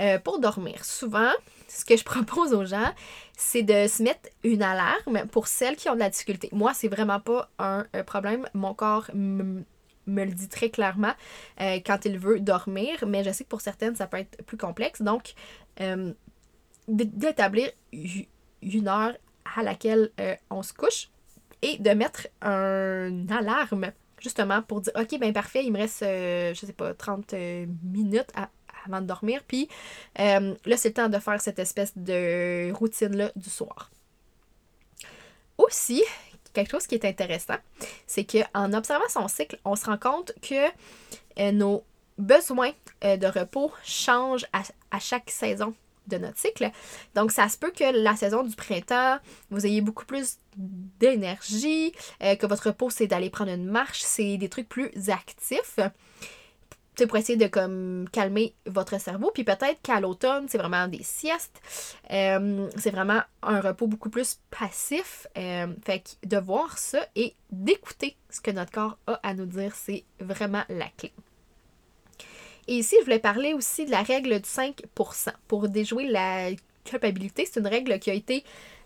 euh, 0.01 0.19
pour 0.19 0.39
dormir. 0.39 0.85
Souvent, 0.85 1.31
ce 1.67 1.87
que 1.87 1.97
je 1.97 2.05
propose 2.15 2.53
aux 2.53 2.67
gens, 2.67 2.93
c'est 3.39 3.63
de 3.63 3.89
se 3.89 4.03
mettre 4.03 4.29
une 4.43 4.63
alarme 4.63 5.27
pour 5.33 5.49
celles 5.49 5.77
qui 5.77 5.89
ont 5.89 5.95
de 5.95 6.01
la 6.01 6.11
difficulté. 6.11 6.51
Moi, 6.53 6.75
c'est 6.75 6.89
vraiment 6.89 7.21
pas 7.21 7.49
un, 7.59 7.87
problème. 8.07 8.47
Mon 8.53 8.75
corps 8.75 9.11
me 9.15 9.65
le 10.07 10.33
dit 10.33 10.49
très 10.49 10.69
clairement 10.69 11.15
euh, 11.63 11.81
quand 11.85 12.05
il 12.05 12.19
veut 12.19 12.39
dormir, 12.39 13.03
mais 13.07 13.25
je 13.25 13.31
sais 13.31 13.45
que 13.45 13.49
pour 13.49 13.63
certaines, 13.63 13.97
ça 13.97 14.07
peut 14.07 14.19
être 14.19 14.45
plus 14.45 14.59
complexe. 14.59 15.01
Donc, 15.01 15.33
d'établir 16.87 17.71
une 18.61 18.89
heure 18.89 19.15
à 19.57 19.63
laquelle 19.63 20.11
on 20.51 20.63
se 20.63 20.75
couche 20.75 21.09
et 21.63 21.79
de 21.79 21.91
mettre 21.93 22.29
un 22.43 23.27
alarme 23.31 23.91
justement 24.25 24.63
pour 24.63 24.81
dire 24.81 24.93
OK, 24.97 25.19
ben 25.21 25.33
parfait, 25.33 25.65
il 25.65 25.73
me 25.73 25.79
reste, 25.79 26.03
euh, 26.03 26.53
je 26.55 26.67
sais 26.67 26.73
pas, 26.73 26.95
30 26.95 27.35
euh, 27.35 27.67
minutes 27.85 28.31
avant 28.87 29.01
de 29.01 29.07
dormir. 29.07 29.43
Puis 29.47 29.69
euh, 30.19 30.55
là, 30.65 30.77
c'est 30.77 30.89
le 30.89 30.95
temps 30.95 31.09
de 31.09 31.19
faire 31.19 31.41
cette 31.41 31.59
espèce 31.61 31.93
de 31.97 32.73
routine-là 32.73 33.31
du 33.37 33.51
soir. 33.51 33.91
Aussi, 35.59 36.03
quelque 36.53 36.71
chose 36.71 36.87
qui 36.87 36.97
est 36.97 37.05
intéressant, 37.05 37.59
c'est 38.07 38.25
qu'en 38.25 38.73
observant 38.73 39.09
son 39.09 39.29
cycle, 39.29 39.59
on 39.65 39.77
se 39.77 39.85
rend 39.85 39.99
compte 39.99 40.33
que 40.43 41.53
nos 41.53 41.85
besoins 42.19 42.73
de 43.03 43.27
repos 43.27 43.73
changent 43.85 44.47
à 44.53 44.99
chaque 44.99 45.31
saison 45.31 45.75
de 46.07 46.19
notre 46.19 46.39
cycle. 46.39 46.71
Donc, 47.15 47.33
ça 47.33 47.49
se 47.49 47.59
peut 47.59 47.71
que 47.71 48.03
la 48.03 48.17
saison 48.17 48.43
du 48.43 48.55
printemps, 48.55 49.19
vous 49.51 49.67
ayez 49.67 49.81
beaucoup 49.81 50.05
plus 50.05 50.39
d'énergie, 50.57 51.93
euh, 52.23 52.37
que 52.37 52.47
votre 52.47 52.69
repos, 52.69 52.91
c'est 52.91 53.07
d'aller 53.07 53.31
prendre 53.31 53.53
une 53.53 53.67
marche, 53.67 54.01
c'est 54.01 54.37
des 54.37 54.49
trucs 54.49 54.69
plus 54.69 54.91
actifs. 55.09 55.79
C'est 56.97 57.09
pour 57.09 57.17
essayer 57.17 57.37
de 57.37 57.49
comme 57.49 58.07
calmer 58.13 58.55
votre 58.67 59.01
cerveau. 59.01 59.33
Puis 59.35 59.43
peut-être 59.43 59.83
qu'à 59.83 59.99
l'automne, 59.99 60.47
c'est 60.49 60.59
vraiment 60.59 60.87
des 60.87 61.03
siestes. 61.03 61.61
Euh, 62.13 62.69
c'est 62.77 62.91
vraiment 62.91 63.21
un 63.43 63.61
repos 63.61 63.89
beaucoup 63.89 64.11
plus 64.11 64.39
passif. 64.51 65.27
Euh, 65.37 65.67
fait 65.85 66.01
que 66.01 66.29
de 66.29 66.37
voir 66.37 66.79
ça 66.79 67.01
et 67.17 67.35
d'écouter 67.51 68.17
ce 68.31 68.41
que 68.41 68.53
notre 68.53 68.71
corps 68.71 68.99
a 69.09 69.15
à 69.25 69.35
nous 69.35 69.47
dire, 69.47 69.75
c'est 69.75 70.05
vraiment 70.21 70.63
la 70.69 70.87
clé. 70.97 71.13
Et 72.67 72.77
ici, 72.77 72.97
je 73.01 73.05
voulais 73.05 73.19
parler 73.19 73.55
aussi 73.55 73.85
de 73.85 73.91
la 73.91 74.03
règle 74.03 74.41
du 74.41 74.49
5% 74.49 75.33
pour 75.47 75.69
déjouer 75.69 76.07
la 76.07 76.51
culpabilité. 76.85 77.47
C'est 77.47 77.61
une 77.61 77.67
règle 77.67 77.99
qui 77.99 78.11
a 78.11 78.15
été, 78.15 78.45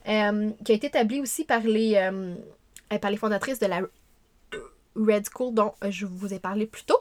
euh, 0.08 0.50
qui 0.64 0.72
a 0.72 0.74
été 0.74 0.88
établie 0.88 1.20
aussi 1.20 1.44
par 1.44 1.60
les, 1.60 1.94
euh, 1.96 2.34
par 2.98 3.10
les 3.10 3.16
fondatrices 3.16 3.58
de 3.58 3.66
la 3.66 3.80
Red 4.96 5.26
School 5.32 5.54
dont 5.54 5.74
je 5.88 6.06
vous 6.06 6.34
ai 6.34 6.38
parlé 6.38 6.66
plus 6.66 6.84
tôt. 6.84 6.98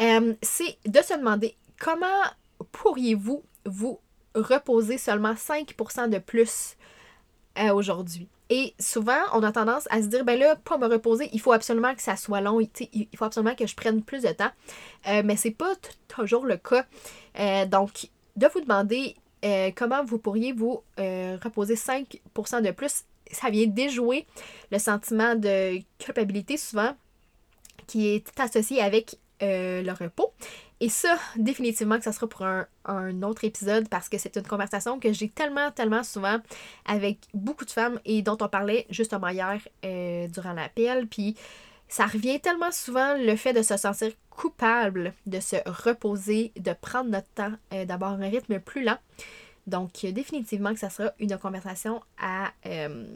Euh, 0.00 0.34
c'est 0.42 0.78
de 0.86 1.00
se 1.02 1.14
demander 1.14 1.56
comment 1.78 2.06
pourriez-vous 2.72 3.42
vous 3.66 4.00
reposer 4.34 4.98
seulement 4.98 5.34
5% 5.34 6.08
de 6.08 6.18
plus 6.18 6.76
aujourd'hui? 7.72 8.28
Et 8.48 8.74
souvent, 8.78 9.18
on 9.32 9.42
a 9.42 9.50
tendance 9.50 9.88
à 9.90 10.00
se 10.02 10.06
dire, 10.06 10.24
ben 10.24 10.38
là, 10.38 10.54
pas 10.56 10.78
me 10.78 10.86
reposer, 10.86 11.28
il 11.32 11.40
faut 11.40 11.52
absolument 11.52 11.94
que 11.94 12.02
ça 12.02 12.16
soit 12.16 12.40
long, 12.40 12.60
il 12.60 13.08
faut 13.16 13.24
absolument 13.24 13.54
que 13.56 13.66
je 13.66 13.74
prenne 13.74 14.02
plus 14.02 14.22
de 14.22 14.28
temps. 14.28 14.50
Euh, 15.08 15.22
mais 15.24 15.36
c'est 15.36 15.50
pas 15.50 15.74
toujours 16.08 16.46
le 16.46 16.56
cas. 16.56 16.86
Euh, 17.40 17.66
donc, 17.66 18.08
de 18.36 18.46
vous 18.46 18.60
demander 18.60 19.16
euh, 19.44 19.70
comment 19.74 20.04
vous 20.04 20.18
pourriez 20.18 20.52
vous 20.52 20.82
reposer 20.96 21.74
5% 21.74 22.62
de 22.62 22.70
plus, 22.70 23.04
ça 23.32 23.50
vient 23.50 23.66
déjouer 23.66 24.26
le 24.70 24.78
sentiment 24.78 25.34
de 25.34 25.80
culpabilité 25.98 26.56
souvent 26.56 26.94
qui 27.88 28.08
est 28.08 28.40
associé 28.40 28.80
avec 28.80 29.16
le 29.40 29.92
repos. 29.92 30.32
Et 30.80 30.90
ça, 30.90 31.18
définitivement 31.36 31.96
que 31.96 32.04
ça 32.04 32.12
sera 32.12 32.28
pour 32.28 32.44
un, 32.44 33.22
autre 33.22 33.44
épisode 33.44 33.88
parce 33.88 34.08
que 34.08 34.18
c'est 34.18 34.36
une 34.36 34.46
conversation 34.46 35.00
que 35.00 35.12
j'ai 35.12 35.28
tellement, 35.28 35.70
tellement 35.70 36.02
souvent 36.02 36.38
avec 36.84 37.18
beaucoup 37.32 37.64
de 37.64 37.70
femmes 37.70 37.98
et 38.04 38.20
dont 38.20 38.36
on 38.40 38.48
parlait 38.48 38.86
justement 38.90 39.28
hier 39.28 39.58
euh, 39.84 40.28
durant 40.28 40.52
l'appel. 40.52 41.06
Puis 41.06 41.34
ça 41.88 42.06
revient 42.06 42.40
tellement 42.40 42.70
souvent 42.72 43.16
le 43.16 43.36
fait 43.36 43.54
de 43.54 43.62
se 43.62 43.76
sentir 43.78 44.12
coupable, 44.28 45.14
de 45.24 45.40
se 45.40 45.56
reposer, 45.64 46.52
de 46.56 46.74
prendre 46.74 47.08
notre 47.10 47.28
temps, 47.28 47.52
euh, 47.72 47.86
d'avoir 47.86 48.12
un 48.12 48.28
rythme 48.28 48.60
plus 48.60 48.84
lent. 48.84 48.98
Donc, 49.66 50.04
définitivement 50.04 50.74
que 50.74 50.78
ça 50.78 50.90
sera 50.90 51.12
une 51.18 51.36
conversation 51.38 52.02
à, 52.18 52.52
euh, 52.66 53.06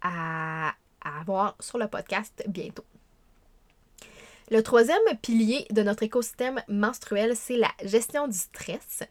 à 0.00 0.74
avoir 1.02 1.56
sur 1.60 1.76
le 1.76 1.88
podcast 1.88 2.44
bientôt. 2.48 2.84
Le 4.50 4.62
troisième 4.62 4.98
pilier 5.22 5.66
de 5.72 5.82
notre 5.82 6.04
écosystème 6.04 6.62
menstruel, 6.68 7.34
c'est 7.34 7.56
la 7.56 7.70
gestion 7.82 8.28
du 8.28 8.38
stress. 8.38 9.02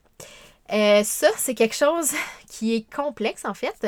Euh, 0.72 1.04
ça, 1.04 1.28
c'est 1.36 1.56
quelque 1.56 1.76
chose 1.76 2.12
qui 2.48 2.74
est 2.74 2.90
complexe 2.94 3.44
en 3.44 3.54
fait. 3.54 3.86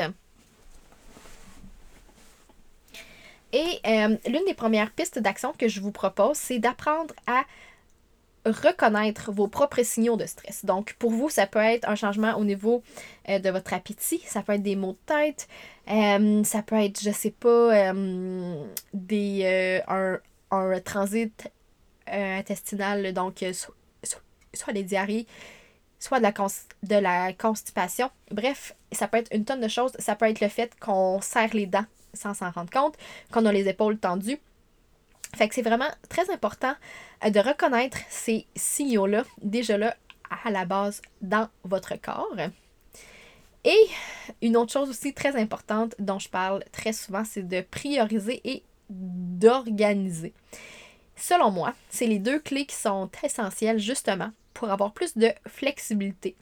Et 3.54 3.80
euh, 3.88 4.18
l'une 4.28 4.44
des 4.46 4.54
premières 4.54 4.92
pistes 4.92 5.20
d'action 5.20 5.54
que 5.58 5.70
je 5.70 5.80
vous 5.80 5.94
propose, 5.94 6.36
c'est 6.36 6.60
d'apprendre 6.60 7.14
à 7.28 7.44
reconnaître 8.46 9.32
vos 9.32 9.48
propres 9.48 9.84
signaux 9.84 10.18
de 10.18 10.26
stress. 10.26 10.66
Donc, 10.66 10.96
pour 11.00 11.12
vous, 11.12 11.30
ça 11.30 11.48
peut 11.48 11.60
être 11.60 11.88
un 11.88 11.96
changement 11.96 12.36
au 12.36 12.44
niveau 12.44 12.84
euh, 13.30 13.40
de 13.40 13.50
votre 13.50 13.74
appétit, 13.74 14.22
ça 14.26 14.42
peut 14.42 14.54
être 14.54 14.64
des 14.64 14.76
maux 14.76 14.94
de 14.94 14.98
tête, 15.06 15.48
ça 16.46 16.62
peut 16.62 16.76
être, 16.76 17.02
je 17.02 17.12
sais 17.12 17.32
pas, 17.32 17.94
des, 18.94 19.82
un, 19.88 20.20
un 20.52 20.80
transit 20.80 21.52
euh, 22.12 22.40
intestinal, 22.40 23.14
donc 23.14 23.44
euh, 23.44 23.54
soit, 24.54 24.74
des 24.74 24.84
diarrhées, 24.84 25.28
soit 26.00 26.20
de 26.20 26.24
la, 26.24 26.32
de 26.84 26.96
la 26.96 27.34
constipation. 27.34 28.10
Bref, 28.32 28.76
ça 28.92 29.08
peut 29.08 29.18
être 29.18 29.34
une 29.34 29.46
tonne 29.46 29.62
de 29.62 29.68
choses. 29.68 29.92
Ça 30.00 30.16
peut 30.16 30.26
être 30.26 30.42
le 30.42 30.48
fait 30.48 30.72
qu'on 30.80 31.20
serre 31.22 31.54
les 31.54 31.66
dents 31.66 31.86
sans 32.14 32.34
s'en 32.34 32.52
rendre 32.52 32.70
compte, 32.70 32.96
qu'on 33.32 33.46
a 33.46 33.52
les 33.52 33.68
épaules 33.68 33.98
tendues. 33.98 34.40
Fait 35.36 35.48
que 35.48 35.56
c'est 35.56 35.62
vraiment 35.62 35.90
très 36.10 36.32
important 36.32 36.74
euh, 37.26 37.30
de 37.30 37.40
reconnaître 37.40 37.98
ces 38.10 38.46
signaux-là, 38.56 39.24
déjà 39.42 39.78
là, 39.78 39.96
à 40.46 40.50
la 40.50 40.66
base, 40.66 41.02
dans 41.22 41.50
votre 41.64 41.96
corps. 42.02 42.36
Et 43.66 43.88
une 44.42 44.56
autre 44.56 44.72
chose 44.72 44.90
aussi 44.90 45.14
très 45.14 45.36
importante 45.36 45.94
dont 46.00 46.20
je 46.20 46.30
parle 46.30 46.64
très 46.72 46.94
souvent, 46.94 47.24
c'est 47.26 47.48
de 47.48 47.62
prioriser 47.62 48.42
et 48.50 48.64
d'organiser. 48.90 50.34
Selon 51.16 51.52
moi, 51.52 51.74
c'est 51.90 52.06
les 52.06 52.20
deux 52.20 52.40
clés 52.40 52.66
qui 52.66 52.76
sont 52.76 53.10
essentielles 53.24 53.80
justement 53.80 54.30
pour 54.54 54.70
avoir 54.70 54.94
plus 54.94 55.18
de 55.18 55.32
flexibilité 55.48 56.36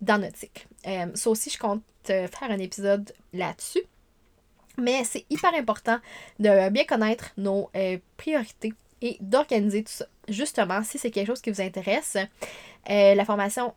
dans 0.00 0.18
notre 0.18 0.36
cycle. 0.36 0.66
Euh, 0.86 1.06
ça 1.14 1.30
aussi, 1.30 1.50
je 1.50 1.58
compte 1.58 1.82
euh, 2.10 2.26
faire 2.28 2.50
un 2.50 2.58
épisode 2.58 3.12
là-dessus. 3.32 3.82
Mais 4.78 5.02
c'est 5.04 5.26
hyper 5.28 5.52
important 5.54 5.98
de 6.38 6.68
bien 6.70 6.84
connaître 6.84 7.32
nos 7.36 7.68
euh, 7.74 7.98
priorités 8.16 8.72
et 9.02 9.16
d'organiser 9.20 9.82
tout 9.82 9.92
ça. 9.92 10.06
Justement, 10.28 10.82
si 10.84 10.98
c'est 10.98 11.10
quelque 11.10 11.26
chose 11.26 11.40
qui 11.40 11.50
vous 11.50 11.60
intéresse, 11.60 12.16
la 12.86 13.24
formation 13.24 13.74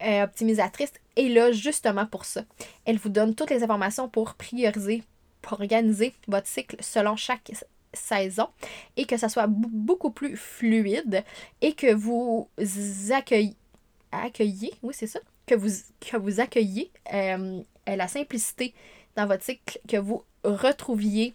optimisatrice 0.00 0.92
est 1.16 1.28
là 1.28 1.52
justement 1.52 2.06
pour 2.06 2.24
ça. 2.24 2.42
Elle 2.84 2.98
vous 2.98 3.10
donne 3.10 3.34
toutes 3.34 3.50
les 3.50 3.62
informations 3.62 4.08
pour 4.08 4.34
prioriser, 4.34 5.02
pour 5.42 5.60
organiser 5.60 6.14
votre 6.26 6.46
cycle 6.46 6.76
selon 6.80 7.16
chaque 7.16 7.52
saison 7.92 8.48
et 8.96 9.06
que 9.06 9.16
ça 9.16 9.28
soit 9.28 9.46
beaucoup 9.48 10.10
plus 10.10 10.36
fluide 10.36 11.24
et 11.60 11.72
que 11.72 11.92
vous 11.94 12.48
accueillez, 13.10 13.56
accueillez 14.12 14.72
oui 14.82 14.94
c'est 14.96 15.06
ça, 15.06 15.20
que 15.46 15.54
vous, 15.54 15.70
que 16.00 16.16
vous 16.16 16.40
accueillez 16.40 16.90
euh, 17.14 17.62
la 17.86 18.08
simplicité 18.08 18.74
dans 19.16 19.26
votre 19.26 19.42
cycle, 19.42 19.80
que 19.88 19.96
vous 19.96 20.22
retrouviez 20.44 21.34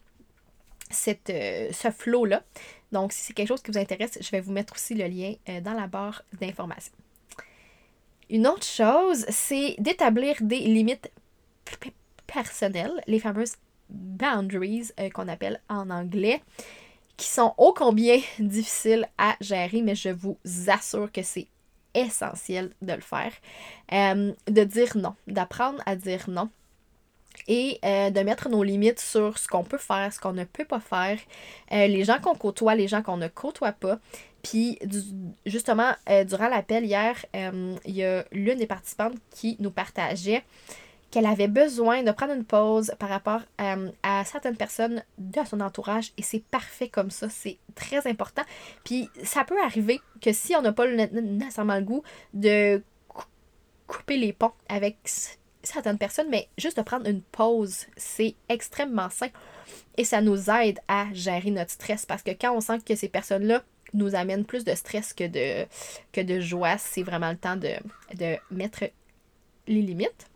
cette, 0.89 1.29
euh, 1.29 1.69
ce 1.73 1.91
flow-là. 1.91 2.43
Donc, 2.91 3.11
si 3.11 3.21
c'est 3.21 3.33
quelque 3.33 3.47
chose 3.47 3.61
qui 3.61 3.71
vous 3.71 3.77
intéresse, 3.77 4.17
je 4.21 4.29
vais 4.29 4.39
vous 4.39 4.51
mettre 4.51 4.73
aussi 4.73 4.93
le 4.93 5.07
lien 5.07 5.33
euh, 5.49 5.59
dans 5.59 5.73
la 5.73 5.87
barre 5.87 6.23
d'informations. 6.39 6.93
Une 8.29 8.47
autre 8.47 8.65
chose, 8.65 9.25
c'est 9.29 9.75
d'établir 9.79 10.35
des 10.41 10.59
limites 10.59 11.11
personnelles, 12.27 13.01
les 13.07 13.19
fameuses 13.19 13.55
boundaries 13.89 14.91
euh, 14.99 15.09
qu'on 15.09 15.27
appelle 15.27 15.61
en 15.69 15.89
anglais, 15.89 16.41
qui 17.17 17.27
sont 17.27 17.53
ô 17.57 17.73
combien 17.73 18.19
difficiles 18.39 19.07
à 19.17 19.35
gérer, 19.41 19.81
mais 19.81 19.95
je 19.95 20.09
vous 20.09 20.37
assure 20.67 21.11
que 21.11 21.23
c'est 21.23 21.47
essentiel 21.95 22.71
de 22.81 22.93
le 22.93 23.01
faire. 23.01 23.31
de 23.91 24.63
dire 24.63 24.97
non, 24.97 25.15
d'apprendre 25.27 25.81
à 25.85 25.95
dire 25.95 26.27
non 26.27 26.49
et 27.47 27.79
euh, 27.83 28.09
de 28.09 28.19
mettre 28.21 28.49
nos 28.49 28.63
limites 28.63 28.99
sur 28.99 29.37
ce 29.37 29.47
qu'on 29.47 29.63
peut 29.63 29.77
faire, 29.77 30.11
ce 30.13 30.19
qu'on 30.19 30.33
ne 30.33 30.43
peut 30.43 30.65
pas 30.65 30.79
faire, 30.79 31.19
euh, 31.71 31.87
les 31.87 32.03
gens 32.03 32.19
qu'on 32.19 32.35
côtoie, 32.35 32.75
les 32.75 32.87
gens 32.87 33.01
qu'on 33.01 33.17
ne 33.17 33.27
côtoie 33.27 33.73
pas. 33.73 33.99
Puis, 34.41 34.77
justement, 35.45 35.91
euh, 36.09 36.25
durant 36.25 36.49
l'appel 36.49 36.83
hier, 36.83 37.15
il 37.33 37.95
y 37.95 38.03
a 38.03 38.25
l'une 38.31 38.57
des 38.57 38.67
participantes 38.67 39.15
qui 39.31 39.55
nous 39.59 39.71
partageait 39.71 40.43
qu'elle 41.13 41.27
avait 41.27 41.47
besoin 41.47 42.01
de 42.01 42.09
prendre 42.09 42.33
une 42.33 42.43
pause 42.43 42.91
par 42.97 43.07
rapport 43.07 43.41
à 43.59 44.25
certaines 44.25 44.57
personnes 44.57 45.03
de 45.19 45.41
son 45.45 45.61
entourage 45.61 46.11
et 46.17 46.23
c'est 46.23 46.43
parfait 46.43 46.87
comme 46.87 47.11
ça, 47.11 47.29
c'est 47.29 47.59
très 47.75 48.07
important. 48.07 48.41
Puis 48.83 49.11
ça 49.23 49.43
peut 49.43 49.61
arriver 49.63 50.01
que 50.21 50.33
si 50.33 50.55
on 50.55 50.63
n'a 50.63 50.73
pas 50.73 50.87
nécessairement 50.87 51.75
le 51.75 51.83
goût 51.83 52.01
de 52.33 52.81
couper 53.85 54.17
les 54.17 54.33
ponts 54.33 54.53
avec 54.67 54.97
certaines 55.61 55.99
personnes, 55.99 56.29
mais 56.31 56.49
juste 56.57 56.77
de 56.77 56.81
prendre 56.81 57.07
une 57.07 57.21
pause, 57.21 57.85
c'est 57.95 58.33
extrêmement 58.49 59.11
sain 59.11 59.29
et 59.97 60.05
ça 60.05 60.19
nous 60.19 60.49
aide 60.49 60.79
à 60.87 61.05
gérer 61.13 61.51
notre 61.51 61.69
stress 61.69 62.07
parce 62.07 62.23
que 62.23 62.31
quand 62.31 62.55
on 62.55 62.59
sent 62.59 62.79
que 62.83 62.95
ces 62.95 63.07
personnes-là 63.07 63.61
nous 63.93 64.15
amènent 64.15 64.45
plus 64.45 64.63
de 64.63 64.73
stress 64.73 65.13
que 65.13 65.27
de, 65.27 65.67
que 66.11 66.21
de 66.21 66.39
joie, 66.39 66.79
c'est 66.79 67.03
vraiment 67.03 67.29
le 67.29 67.37
temps 67.37 67.55
de 67.55 67.75
mettre 68.49 68.85
les 69.67 69.81
limites. 69.83 70.27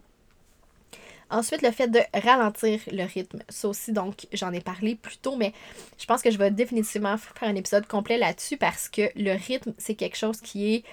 Ensuite, 1.30 1.62
le 1.62 1.72
fait 1.72 1.88
de 1.88 2.00
ralentir 2.14 2.80
le 2.92 3.04
rythme. 3.04 3.40
Ça 3.50 3.68
aussi, 3.68 3.92
donc, 3.92 4.28
j'en 4.32 4.54
ai 4.54 4.62
parlé 4.62 4.96
plus 4.96 5.18
tôt, 5.18 5.36
mais 5.36 5.54
je 5.98 6.06
pense 6.06 6.22
que 6.22 6.32
je 6.32 6.38
vais 6.38 6.52
définitivement 6.52 7.18
faire 7.18 7.50
un 7.50 7.56
épisode 7.56 7.86
complet 7.86 8.18
là-dessus 8.18 8.58
parce 8.58 8.88
que 8.88 9.10
le 9.16 9.34
rythme, 9.34 9.74
c'est 9.78 9.96
quelque 9.96 10.18
chose 10.18 10.40
qui 10.40 10.76
est, 10.76 10.84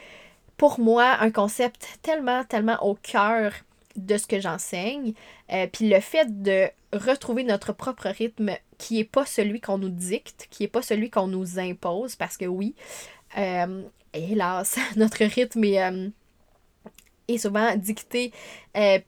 pour 0.57 0.81
moi, 0.81 1.17
un 1.21 1.31
concept 1.31 1.99
tellement, 2.03 2.45
tellement 2.45 2.83
au 2.85 2.95
cœur 2.95 3.53
de 3.97 4.17
ce 4.17 4.27
que 4.27 4.41
j'enseigne. 4.41 5.15
Euh, 5.53 5.67
puis 5.73 5.89
le 5.89 6.01
fait 6.01 6.43
de 6.43 6.69
retrouver 6.93 7.45
notre 7.45 7.73
propre 7.73 8.09
rythme 8.09 8.53
qui 8.79 8.95
n'est 8.95 9.05
pas 9.05 9.27
celui 9.27 9.61
qu'on 9.61 9.79
nous 9.79 9.89
dicte, 9.89 10.49
qui 10.51 10.65
n'est 10.65 10.69
pas 10.69 10.83
celui 10.83 11.11
qu'on 11.11 11.29
nous 11.29 11.59
impose, 11.59 12.17
parce 12.17 12.37
que 12.37 12.47
oui, 12.47 12.75
euh, 13.39 13.83
hélas, 14.13 14.79
notre 14.97 15.25
rythme 15.25 15.65
est, 15.65 15.83
euh, 15.83 16.09
souvent 17.39 17.77
dicté 17.77 18.33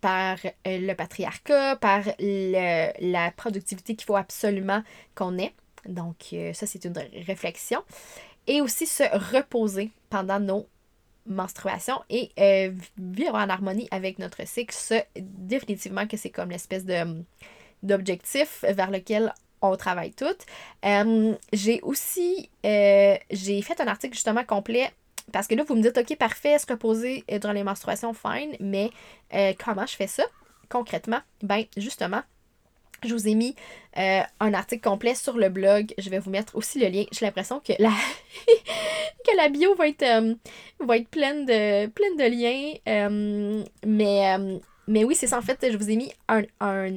par 0.01 0.39
le 0.65 0.93
patriarcat, 0.95 1.77
par 1.77 2.03
la 2.19 3.31
productivité 3.33 3.95
qu'il 3.97 4.07
faut 4.07 4.17
absolument 4.17 4.83
qu'on 5.15 5.39
ait. 5.39 5.55
Donc 5.87 6.35
ça, 6.53 6.67
c'est 6.67 6.85
une 6.85 6.99
réflexion. 7.27 7.83
Et 8.47 8.61
aussi 8.61 8.87
se 8.87 9.03
reposer 9.35 9.91
pendant 10.11 10.41
nos 10.41 10.67
menstruation 11.27 12.01
et 12.09 12.31
euh, 12.39 12.73
vivre 12.99 13.35
en 13.35 13.49
harmonie 13.49 13.89
avec 13.91 14.19
notre 14.19 14.47
cycle, 14.47 14.75
définitivement 15.17 16.07
que 16.07 16.17
c'est 16.17 16.31
comme 16.31 16.51
l'espèce 16.51 16.85
d'objectif 17.83 18.65
vers 18.69 18.91
lequel 18.91 19.33
on 19.63 19.77
travaille 19.77 20.13
toutes. 20.13 20.45
Euh, 20.85 21.35
j'ai 21.53 21.81
aussi 21.83 22.51
euh, 22.65 23.17
j'ai 23.31 23.63
fait 23.63 23.81
un 23.81 23.87
article 23.87 24.15
justement 24.15 24.45
complet 24.45 24.91
parce 25.33 25.47
que 25.47 25.55
là, 25.55 25.65
vous 25.65 25.75
me 25.75 25.83
dites, 25.83 25.99
OK, 25.99 26.17
parfait, 26.17 26.59
se 26.59 26.67
reposer 26.67 27.25
durant 27.29 27.53
les 27.53 27.65
menstruations, 27.65 28.15
fine, 28.15 28.57
mais 28.61 28.91
comment 29.59 29.87
je 29.87 29.97
fais 29.97 30.07
ça? 30.07 30.25
Concrètement? 30.69 31.21
Ben, 31.43 31.65
justement, 31.77 32.23
je 33.05 33.13
vous 33.13 33.29
ai 33.29 33.35
mis 33.35 33.55
euh, 33.99 34.21
un 34.41 34.55
article 34.55 34.83
complet 34.83 35.15
sur 35.15 35.37
le 35.37 35.49
blog. 35.49 35.95
Je 35.99 36.11
vais 36.11 36.19
vous 36.19 36.31
mettre 36.31 36.57
aussi 36.57 36.79
le 36.79 36.89
lien. 36.89 37.05
J'ai 37.13 37.25
l'impression 37.25 37.61
que 37.61 37.73
la, 37.79 37.91
que 39.25 39.37
la 39.37 39.49
bio 39.49 39.75
va 39.75 39.89
être, 39.89 40.03
euh, 40.03 40.35
pleine, 41.11 41.47
de, 41.47 41.87
pleine 41.87 42.17
de 42.17 42.25
liens. 42.25 42.75
Euh, 42.89 43.65
mais, 43.85 44.37
mais 44.87 45.05
oui, 45.05 45.15
c'est 45.15 45.27
ça. 45.27 45.39
En 45.39 45.43
fait, 45.43 45.71
je 45.71 45.77
vous 45.77 45.91
ai 45.91 45.97
mis 45.97 46.13
un, 46.29 46.45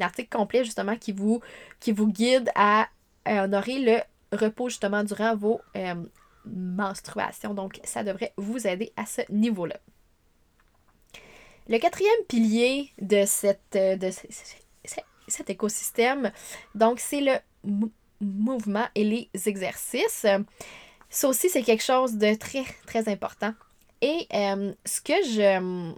article 0.01 0.29
complet 0.29 0.63
justement 0.63 0.95
qui 0.95 1.11
vous, 1.11 1.41
qui 1.79 1.91
vous 1.91 2.07
guide 2.07 2.49
à 2.55 2.87
honorer 3.25 3.79
le 3.79 4.37
repos 4.37 4.69
justement 4.69 5.03
durant 5.03 5.35
vos 5.35 5.61
menstruations. 6.45 7.53
Donc, 7.53 7.79
ça 7.83 8.03
devrait 8.03 8.33
vous 8.37 8.67
aider 8.67 8.91
à 8.95 9.05
ce 9.05 9.21
niveau-là. 9.31 9.77
Le 11.67 11.77
quatrième 11.77 12.23
pilier 12.27 12.91
de 12.99 13.25
cette, 13.25 13.73
de 13.73 14.09
cet 15.27 15.49
écosystème. 15.49 16.31
Donc, 16.73 16.99
c'est 16.99 17.21
le 17.21 17.35
mouvement 18.21 18.87
et 18.95 19.03
les 19.03 19.29
exercices. 19.47 20.25
Ça 21.09 21.27
aussi, 21.27 21.49
c'est 21.49 21.63
quelque 21.63 21.83
chose 21.83 22.15
de 22.15 22.35
très, 22.35 22.63
très 22.85 23.07
important. 23.09 23.53
Et 24.01 24.27
euh, 24.33 24.73
ce 24.85 25.01
que 25.01 25.13
je 25.25 25.93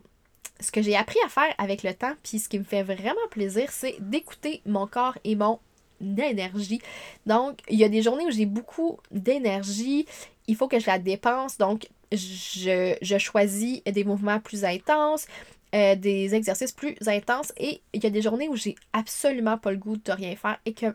ce 0.59 0.71
que 0.71 0.81
j'ai 0.81 0.95
appris 0.95 1.17
à 1.25 1.29
faire 1.29 1.53
avec 1.57 1.81
le 1.81 1.93
temps, 1.93 2.13
puis 2.23 2.37
ce 2.37 2.47
qui 2.47 2.59
me 2.59 2.63
fait 2.63 2.83
vraiment 2.83 3.27
plaisir, 3.31 3.71
c'est 3.71 3.95
d'écouter 3.99 4.61
mon 4.65 4.85
corps 4.85 5.17
et 5.23 5.35
mon 5.35 5.59
énergie. 6.01 6.81
Donc, 7.25 7.59
il 7.69 7.79
y 7.79 7.83
a 7.83 7.89
des 7.89 8.01
journées 8.01 8.25
où 8.25 8.31
j'ai 8.31 8.45
beaucoup 8.45 8.99
d'énergie, 9.11 10.05
il 10.47 10.55
faut 10.55 10.67
que 10.67 10.79
je 10.79 10.87
la 10.87 10.99
dépense, 10.99 11.57
donc 11.57 11.87
je, 12.11 12.95
je, 13.01 13.17
choisis 13.17 13.81
des 13.83 14.03
mouvements 14.03 14.39
plus 14.39 14.65
intenses, 14.65 15.27
euh, 15.73 15.95
des 15.95 16.35
exercices 16.35 16.73
plus 16.73 16.95
intenses 17.07 17.53
et 17.57 17.81
il 17.93 18.03
y 18.03 18.07
a 18.07 18.09
des 18.09 18.21
journées 18.21 18.49
où 18.49 18.55
j'ai 18.55 18.75
absolument 18.91 19.57
pas 19.57 19.71
le 19.71 19.77
goût 19.77 19.95
de 19.95 20.11
rien 20.11 20.35
faire 20.35 20.57
et 20.65 20.73
que 20.73 20.87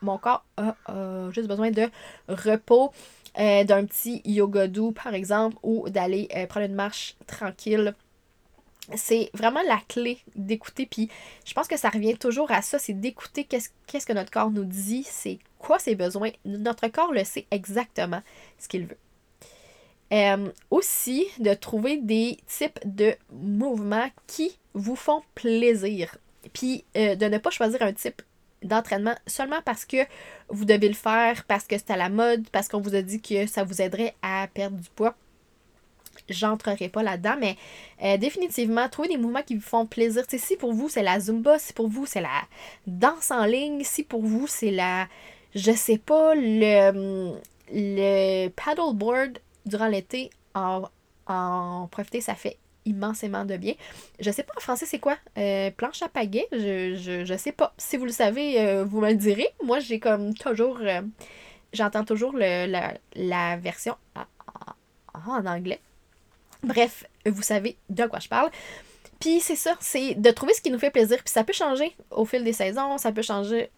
mon 0.00 0.18
corps 0.18 0.44
a, 0.56 0.74
juste 1.32 1.48
besoin 1.48 1.70
de 1.70 1.88
repos, 2.28 2.92
euh, 3.38 3.64
d'un 3.64 3.84
petit 3.84 4.22
yoga 4.24 4.68
doux 4.68 4.92
par 4.92 5.14
exemple 5.14 5.56
ou 5.62 5.88
d'aller 5.90 6.28
euh, 6.34 6.46
prendre 6.46 6.66
une 6.66 6.74
marche 6.74 7.16
tranquille. 7.26 7.94
C'est 8.94 9.30
vraiment 9.34 9.62
la 9.66 9.80
clé 9.88 10.18
d'écouter. 10.36 10.86
Puis 10.86 11.08
je 11.44 11.52
pense 11.54 11.68
que 11.68 11.76
ça 11.76 11.88
revient 11.88 12.16
toujours 12.16 12.50
à 12.50 12.62
ça, 12.62 12.78
c'est 12.78 12.92
d'écouter 12.92 13.44
qu'est-ce, 13.44 14.06
que 14.06 14.12
notre 14.12 14.30
corps 14.30 14.50
nous 14.50 14.64
dit, 14.64 15.04
c'est 15.08 15.38
quoi 15.58 15.78
ses 15.78 15.94
besoins. 15.94 16.30
Notre 16.44 16.88
corps 16.88 17.12
le 17.12 17.24
sait 17.24 17.46
exactement 17.50 18.22
ce 18.58 18.68
qu'il 18.68 18.86
veut. 18.86 18.98
Euh, 20.12 20.52
aussi, 20.70 21.26
de 21.40 21.52
trouver 21.52 21.96
des 21.96 22.38
types 22.46 22.78
de 22.84 23.14
mouvements 23.32 24.08
qui 24.28 24.56
vous 24.74 24.94
font 24.94 25.22
plaisir. 25.34 26.16
Puis 26.52 26.84
euh, 26.96 27.16
de 27.16 27.26
ne 27.26 27.38
pas 27.38 27.50
choisir 27.50 27.82
un 27.82 27.92
type 27.92 28.22
d'entraînement 28.62 29.14
seulement 29.26 29.60
parce 29.64 29.84
que 29.84 29.98
vous 30.48 30.64
devez 30.64 30.88
le 30.88 30.94
faire, 30.94 31.44
parce 31.44 31.64
que 31.64 31.76
c'est 31.76 31.90
à 31.90 31.96
la 31.96 32.08
mode, 32.08 32.48
parce 32.50 32.68
qu'on 32.68 32.80
vous 32.80 32.94
a 32.94 33.02
dit 33.02 33.20
que 33.20 33.46
ça 33.46 33.64
vous 33.64 33.82
aiderait 33.82 34.14
à 34.22 34.46
perdre 34.52 34.76
du 34.76 34.88
poids. 34.90 35.14
J'entrerai 36.28 36.88
pas 36.88 37.02
là-dedans, 37.02 37.36
mais 37.38 37.56
euh, 38.02 38.16
définitivement, 38.16 38.88
trouver 38.88 39.08
des 39.08 39.16
mouvements 39.16 39.42
qui 39.42 39.54
vous 39.54 39.60
font 39.60 39.86
plaisir. 39.86 40.24
si 40.28 40.56
pour 40.56 40.72
vous 40.72 40.88
c'est 40.88 41.02
la 41.02 41.20
Zumba, 41.20 41.58
si 41.58 41.72
pour 41.72 41.88
vous 41.88 42.06
c'est 42.06 42.20
la 42.20 42.42
danse 42.86 43.30
en 43.30 43.44
ligne, 43.44 43.82
si 43.84 44.02
pour 44.02 44.22
vous 44.22 44.46
c'est 44.46 44.70
la, 44.70 45.08
je 45.54 45.72
sais 45.72 45.98
pas, 45.98 46.34
le, 46.34 47.32
le 47.72 48.48
paddleboard, 48.48 49.38
durant 49.66 49.88
l'été, 49.88 50.30
en, 50.54 50.82
en 51.26 51.88
profiter, 51.90 52.20
ça 52.20 52.34
fait 52.34 52.56
immensément 52.84 53.44
de 53.44 53.56
bien. 53.56 53.74
Je 54.20 54.30
sais 54.30 54.44
pas 54.44 54.52
en 54.56 54.60
français 54.60 54.86
c'est 54.86 55.00
quoi? 55.00 55.16
Euh, 55.38 55.70
planche 55.70 56.02
à 56.02 56.08
pagaie, 56.08 56.46
je, 56.52 57.24
je, 57.24 57.36
sais 57.36 57.52
pas. 57.52 57.74
Si 57.78 57.96
vous 57.96 58.04
le 58.04 58.12
savez, 58.12 58.60
euh, 58.60 58.84
vous 58.84 59.00
me 59.00 59.10
le 59.10 59.16
direz. 59.16 59.48
Moi 59.64 59.80
j'ai 59.80 59.98
comme 59.98 60.34
toujours 60.34 60.78
j'entends 61.76 62.04
toujours 62.04 62.32
le, 62.34 62.66
la, 63.14 63.56
version 63.56 63.96
en, 65.14 65.46
anglais. 65.46 65.80
Bref, 66.66 67.04
vous 67.24 67.42
savez 67.42 67.76
de 67.88 68.04
quoi 68.04 68.18
je 68.18 68.28
parle. 68.28 68.50
Puis 69.18 69.40
c'est 69.40 69.56
ça, 69.56 69.74
c'est 69.80 70.14
de 70.14 70.30
trouver 70.30 70.52
ce 70.52 70.60
qui 70.60 70.70
nous 70.70 70.78
fait 70.78 70.90
plaisir. 70.90 71.16
Puis 71.18 71.32
ça 71.32 71.42
peut 71.42 71.54
changer 71.54 71.96
au 72.10 72.26
fil 72.26 72.44
des 72.44 72.52
saisons, 72.52 72.98
ça 72.98 73.12
peut 73.12 73.22
changer, 73.22 73.70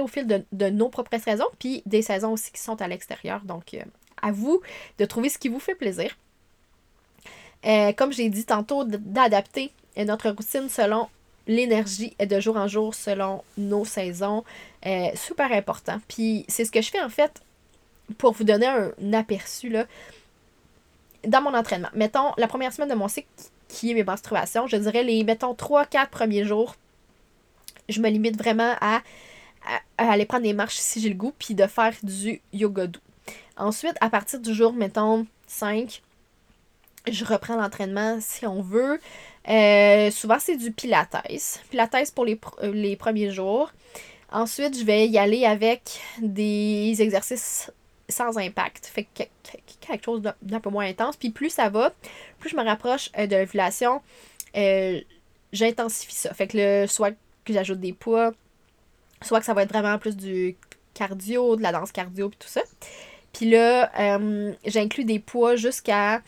au 0.00 0.06
fil 0.06 0.26
de, 0.26 0.44
de 0.52 0.70
nos 0.70 0.88
propres 0.88 1.18
saisons, 1.18 1.48
puis 1.58 1.82
des 1.84 2.02
saisons 2.02 2.32
aussi 2.32 2.52
qui 2.52 2.60
sont 2.60 2.80
à 2.80 2.86
l'extérieur. 2.86 3.40
Donc 3.40 3.76
à 4.22 4.32
vous 4.32 4.60
de 4.98 5.04
trouver 5.04 5.28
ce 5.28 5.38
qui 5.38 5.48
vous 5.48 5.60
fait 5.60 5.74
plaisir. 5.74 6.16
Euh, 7.66 7.92
comme 7.92 8.12
j'ai 8.12 8.28
dit 8.28 8.44
tantôt, 8.44 8.84
d'adapter 8.84 9.72
notre 9.96 10.30
routine 10.30 10.68
selon 10.68 11.08
l'énergie 11.46 12.14
de 12.20 12.40
jour 12.40 12.56
en 12.56 12.68
jour, 12.68 12.94
selon 12.94 13.42
nos 13.56 13.84
saisons. 13.84 14.44
Euh, 14.86 15.08
super 15.14 15.50
important. 15.52 15.98
Puis 16.06 16.44
c'est 16.48 16.64
ce 16.64 16.70
que 16.70 16.82
je 16.82 16.90
fais 16.90 17.00
en 17.00 17.08
fait 17.08 17.42
pour 18.16 18.32
vous 18.32 18.44
donner 18.44 18.66
un, 18.66 19.12
aperçu 19.12 19.68
là, 19.68 19.86
dans 21.26 21.42
mon 21.42 21.54
entraînement. 21.54 21.88
Mettons, 21.94 22.32
la 22.36 22.48
première 22.48 22.72
semaine 22.72 22.88
de 22.88 22.94
mon 22.94 23.08
cycle 23.08 23.28
qui 23.68 23.90
est 23.90 23.94
mes 23.94 24.04
menstruations, 24.04 24.66
je 24.66 24.76
dirais 24.76 25.02
les, 25.02 25.24
mettons, 25.24 25.52
3-4 25.52 26.08
premiers 26.08 26.44
jours, 26.44 26.76
je 27.88 28.00
me 28.00 28.08
limite 28.08 28.36
vraiment 28.36 28.74
à 28.80 29.02
aller 29.98 30.24
prendre 30.24 30.44
des 30.44 30.52
marches 30.52 30.76
si 30.76 31.00
j'ai 31.00 31.08
le 31.08 31.14
goût, 31.14 31.32
puis 31.38 31.54
de 31.54 31.66
faire 31.66 31.94
du 32.02 32.40
yoga 32.52 32.86
doux. 32.86 33.00
Ensuite, 33.56 33.96
à 34.00 34.08
partir 34.08 34.40
du 34.40 34.54
jour, 34.54 34.72
mettons, 34.72 35.26
5, 35.46 36.02
je 37.10 37.24
reprends 37.24 37.56
l'entraînement 37.56 38.18
si 38.20 38.46
on 38.46 38.62
veut. 38.62 39.00
Euh, 39.48 40.10
souvent, 40.10 40.38
c'est 40.38 40.56
du 40.56 40.72
pilates. 40.72 41.16
Pilates 41.70 42.12
pour 42.14 42.24
les, 42.24 42.38
euh, 42.62 42.72
les 42.72 42.96
premiers 42.96 43.30
jours. 43.30 43.72
Ensuite, 44.30 44.78
je 44.78 44.84
vais 44.84 45.08
y 45.08 45.18
aller 45.18 45.44
avec 45.46 46.00
des 46.20 47.00
exercices 47.00 47.70
sans 48.08 48.38
impact. 48.38 48.86
Fait 48.86 49.04
que 49.04 49.24
quelque 49.80 50.04
chose 50.04 50.22
d'un 50.42 50.60
peu 50.60 50.70
moins 50.70 50.86
intense. 50.86 51.16
Puis 51.16 51.30
plus 51.30 51.50
ça 51.50 51.68
va, 51.68 51.92
plus 52.38 52.50
je 52.50 52.56
me 52.56 52.64
rapproche 52.64 53.10
euh, 53.18 53.26
de 53.26 53.36
l'ovulation, 53.36 54.02
j'intensifie 55.52 56.14
ça. 56.14 56.34
Fait 56.34 56.46
que 56.46 56.56
le, 56.56 56.86
soit 56.86 57.12
que 57.44 57.52
j'ajoute 57.52 57.80
des 57.80 57.92
poids, 57.92 58.32
soit 59.22 59.40
que 59.40 59.46
ça 59.46 59.54
va 59.54 59.62
être 59.62 59.72
vraiment 59.72 59.98
plus 59.98 60.16
du 60.16 60.56
cardio, 60.94 61.56
de 61.56 61.62
la 61.62 61.72
danse 61.72 61.92
cardio, 61.92 62.28
puis 62.28 62.38
tout 62.38 62.48
ça. 62.48 62.62
Puis 63.32 63.50
là, 63.50 63.90
j'inclus 64.64 65.04
des 65.04 65.18
poids 65.18 65.56
jusqu'à 65.56 66.22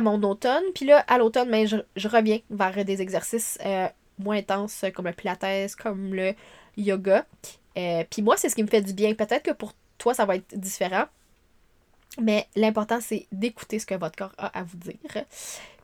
mon 0.00 0.22
automne. 0.22 0.62
Puis 0.74 0.84
là, 0.84 1.04
à 1.08 1.18
l'automne, 1.18 1.50
ben, 1.50 1.66
je, 1.66 2.08
reviens 2.08 2.38
vers 2.50 2.84
des 2.84 3.02
exercices 3.02 3.58
euh, 3.64 3.88
moins 4.18 4.36
intenses 4.36 4.84
comme 4.94 5.06
le 5.06 5.12
pilates, 5.12 5.74
comme 5.76 6.14
le 6.14 6.34
yoga. 6.76 7.26
Euh, 7.76 8.04
puis 8.08 8.22
moi, 8.22 8.36
c'est 8.36 8.48
ce 8.48 8.54
qui 8.54 8.62
me 8.62 8.68
fait 8.68 8.82
du 8.82 8.92
bien. 8.92 9.14
Peut-être 9.14 9.42
que 9.42 9.52
pour 9.52 9.72
toi, 9.98 10.14
ça 10.14 10.24
va 10.24 10.36
être 10.36 10.58
différent. 10.58 11.04
Mais 12.20 12.46
l'important, 12.56 13.00
c'est 13.00 13.26
d'écouter 13.32 13.78
ce 13.78 13.86
que 13.86 13.94
votre 13.94 14.16
corps 14.16 14.34
a 14.38 14.58
à 14.58 14.62
vous 14.62 14.78
dire. 14.78 15.24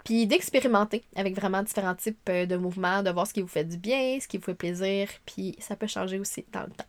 Puis 0.04 0.26
d'expérimenter 0.26 1.04
avec 1.14 1.36
vraiment 1.36 1.62
différents 1.62 1.94
types 1.94 2.28
euh, 2.28 2.46
de 2.46 2.56
mouvements, 2.56 3.02
de 3.02 3.10
voir 3.10 3.26
ce 3.26 3.34
qui 3.34 3.42
vous 3.42 3.48
fait 3.48 3.64
du 3.64 3.76
bien, 3.76 4.18
ce 4.20 4.26
qui 4.26 4.38
vous 4.38 4.44
fait 4.44 4.54
plaisir. 4.54 5.08
Puis 5.26 5.54
ça 5.58 5.76
peut 5.76 5.86
changer 5.86 6.18
aussi 6.18 6.44
dans 6.52 6.62
le 6.62 6.70
temps. 6.70 6.84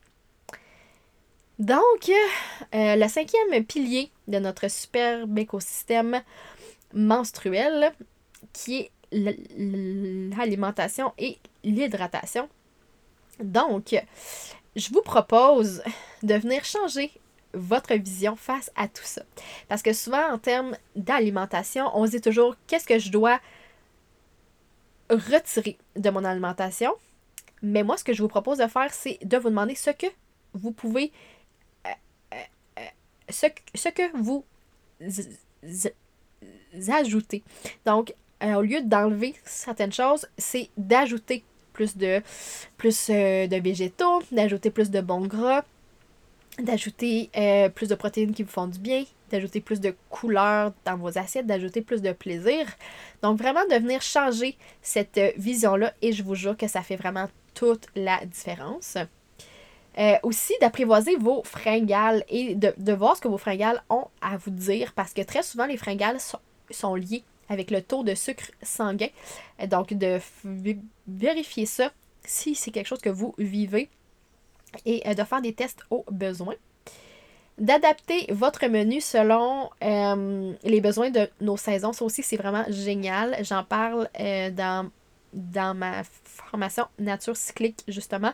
Donc, 1.60 2.10
le 2.74 3.08
cinquième 3.08 3.64
pilier 3.64 4.12
de 4.28 4.40
notre 4.40 4.70
superbe 4.70 5.38
écosystème 5.38 6.22
menstruelle, 6.94 7.94
qui 8.52 8.80
est 8.80 8.92
l'alimentation 9.12 11.14
et 11.18 11.38
l'hydratation. 11.64 12.50
Donc, 13.40 13.96
je 14.76 14.90
vous 14.92 15.02
propose 15.02 15.84
de 16.24 16.34
venir 16.36 16.64
changer 16.66 17.12
votre 17.54 17.94
vision 17.94 18.36
face 18.36 18.72
à 18.76 18.88
tout 18.88 19.04
ça. 19.04 19.22
Parce 19.68 19.82
que 19.82 19.94
souvent, 19.94 20.32
en 20.32 20.38
termes 20.38 20.76
d'alimentation, 20.96 21.90
on 21.94 22.06
se 22.06 22.12
dit 22.12 22.22
toujours 22.22 22.56
qu'est-ce 22.68 22.88
que 22.88 23.00
je 23.00 23.12
dois 23.12 23.40
retirer 25.10 25.78
de 25.96 26.10
mon 26.10 26.24
alimentation? 26.24 26.94
Mais 27.62 27.84
moi, 27.84 27.98
ce 27.98 28.04
que 28.04 28.14
je 28.14 28.22
vous 28.22 28.28
propose 28.28 28.58
de 28.58 28.68
faire, 28.68 28.94
c'est 28.94 29.20
de 29.24 29.38
vous 29.38 29.50
demander 29.50 29.76
ce 29.76 29.92
que 29.92 30.08
vous 30.54 30.72
pouvez. 30.72 31.12
Euh, 31.86 31.90
euh, 32.80 32.82
ce, 33.30 33.90
que 33.90 34.18
vous 34.18 34.44
ajouter. 36.90 37.44
Donc, 37.86 38.14
euh, 38.44 38.56
au 38.56 38.62
lieu 38.62 38.82
d'enlever 38.82 39.36
certaines 39.46 39.94
choses, 39.94 40.28
c'est 40.38 40.70
d'ajouter 40.78 41.44
plus 41.74 41.96
euh, 42.00 43.48
de 43.48 43.56
végétaux, 43.60 44.22
d'ajouter 44.32 44.70
plus 44.70 44.90
de 44.92 45.02
bons 45.02 45.28
gras, 45.28 45.64
d'ajouter 46.60 47.30
euh, 47.36 47.70
plus 47.70 47.90
de 47.90 47.96
protéines 47.96 48.34
qui 48.34 48.44
vous 48.44 48.52
font 48.52 48.68
du 48.68 48.80
bien, 48.80 49.04
d'ajouter 49.32 49.60
plus 49.60 49.82
de 49.82 49.96
couleurs 50.10 50.74
dans 50.86 50.98
vos 50.98 51.18
assiettes, 51.18 51.48
d'ajouter 51.48 51.82
plus 51.82 52.02
de 52.02 52.12
plaisir. 52.12 52.66
Donc 53.22 53.38
vraiment 53.38 53.66
de 53.70 53.76
venir 53.76 54.02
changer 54.02 54.56
cette 54.82 55.20
vision-là 55.38 55.94
et 56.02 56.14
je 56.14 56.24
vous 56.24 56.36
jure 56.36 56.56
que 56.56 56.68
ça 56.68 56.82
fait 56.82 56.96
vraiment 56.96 57.28
toute 57.54 57.88
la 57.96 58.24
différence. 58.26 58.98
aussi 60.24 60.54
d'apprivoiser 60.62 61.16
vos 61.18 61.44
fringales 61.44 62.24
et 62.30 62.56
de, 62.56 62.74
de, 62.78 62.94
voir 62.94 63.16
ce 63.16 63.22
que 63.22 63.28
vos 63.28 63.38
fringales 63.38 63.84
ont 63.90 64.06
à 64.22 64.38
vous 64.38 64.52
dire 64.52 64.94
parce 64.94 65.14
que 65.14 65.22
très 65.22 65.44
souvent 65.44 65.66
les 65.66 65.78
fringales 65.78 66.20
sont 66.72 66.96
liés 66.96 67.24
avec 67.50 67.72
le 67.72 67.82
taux 67.82 68.04
de 68.04 68.16
sucre 68.16 68.52
sanguin. 68.62 69.10
Donc, 69.68 69.94
de 69.94 70.20
vérifier 71.08 71.66
ça 71.66 71.92
si 72.26 72.56
c'est 72.56 72.72
quelque 72.72 72.88
chose 72.88 73.02
que 73.02 73.10
vous 73.10 73.36
vivez 73.38 73.90
et 74.86 75.08
euh, 75.08 75.14
de 75.14 75.24
faire 75.24 75.42
des 75.42 75.54
tests 75.54 75.84
au 75.90 76.06
besoin. 76.10 76.56
D'adapter 77.60 78.26
votre 78.32 78.66
menu 78.68 79.00
selon 79.00 79.70
euh, 79.84 80.54
les 80.64 80.82
besoins 80.82 81.12
de 81.12 81.30
nos 81.40 81.58
saisons. 81.58 81.94
Ça 81.94 82.04
aussi, 82.04 82.24
c'est 82.24 82.38
vraiment 82.38 82.66
génial. 82.70 83.38
J'en 83.44 83.64
parle 83.64 84.10
euh, 84.20 84.50
dans, 84.50 84.90
dans 85.34 85.76
ma 85.76 86.04
formation 86.24 86.86
Nature 86.98 87.38
cyclique, 87.38 87.84
justement. 87.88 88.34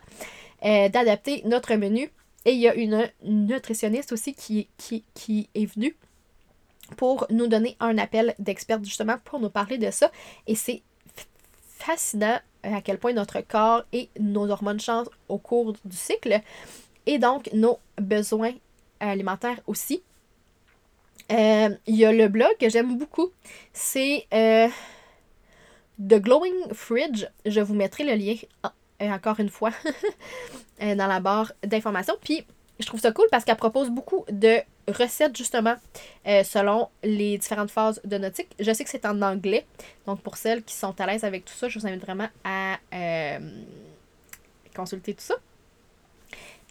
D'adapter 0.62 1.42
notre 1.46 1.74
menu. 1.76 2.12
Et 2.46 2.52
il 2.52 2.60
y 2.60 2.68
a 2.68 2.76
une 2.76 3.10
nutritionniste 3.24 4.12
aussi 4.12 4.34
qui, 4.34 4.68
qui, 4.78 5.04
qui 5.14 5.50
est 5.56 5.66
venue 5.66 5.96
pour 6.98 7.26
nous 7.30 7.48
donner 7.48 7.76
un 7.80 7.98
appel 7.98 8.36
d'expert 8.40 8.84
justement 8.84 9.18
pour 9.24 9.40
nous 9.40 9.50
parler 9.50 9.78
de 9.78 9.92
ça. 9.92 10.12
Et 10.48 10.56
c'est 10.56 10.82
fascinant 11.80 12.40
euh, 12.66 12.76
à 12.76 12.82
quel 12.82 13.00
point 13.00 13.14
notre 13.14 13.40
corps 13.42 13.84
et 13.94 14.10
nos 14.20 14.50
hormones 14.50 14.80
changent 14.80 15.10
au 15.30 15.38
cours 15.38 15.74
du 15.86 15.96
cycle 15.96 16.42
et 17.06 17.18
donc 17.18 17.50
nos 17.54 17.80
besoins 17.98 18.54
alimentaires 19.00 19.62
aussi. 19.66 20.04
Euh, 21.32 21.70
il 21.86 21.96
y 21.96 22.06
a 22.06 22.12
le 22.12 22.28
blog 22.28 22.52
que 22.60 22.70
j'aime 22.70 22.98
beaucoup, 22.98 23.30
c'est 23.72 24.28
euh, 24.34 24.68
The 26.00 26.16
Glowing 26.16 26.74
Fridge. 26.74 27.26
Je 27.46 27.62
vous 27.62 27.76
mettrai 27.76 28.04
le 28.04 28.16
lien 28.16 28.36
encore 29.00 29.40
une 29.40 29.50
fois 29.50 29.72
dans 30.82 31.08
la 31.08 31.20
barre 31.20 31.54
d'informations. 31.64 32.16
Puis 32.22 32.46
je 32.80 32.86
trouve 32.86 33.00
ça 33.00 33.12
cool 33.12 33.28
parce 33.30 33.44
qu'elle 33.44 33.58
propose 33.58 33.90
beaucoup 33.90 34.26
de 34.32 34.60
recettes 34.88 35.38
justement 35.38 35.76
euh, 36.28 36.44
selon 36.44 36.90
les 37.04 37.38
différentes 37.38 37.72
phases 37.72 38.02
de 38.06 38.18
nautique. 38.18 38.50
Je 38.60 38.72
sais 38.74 38.84
que 38.84 38.90
c'est 38.90 39.06
en 39.06 39.22
anglais, 39.22 39.66
donc 40.06 40.22
pour 40.22 40.38
celles 40.38 40.64
qui 40.64 40.74
sont 40.74 41.00
à 41.00 41.06
l'aise 41.06 41.24
avec 41.24 41.46
tout 41.46 41.54
ça, 41.54 41.68
je 41.68 41.78
vous 41.78 41.86
invite 41.86 42.02
vraiment 42.02 42.30
à 42.44 42.78
euh, 42.94 43.40
consulter 44.76 45.14
tout 45.14 45.24
ça. 45.24 45.36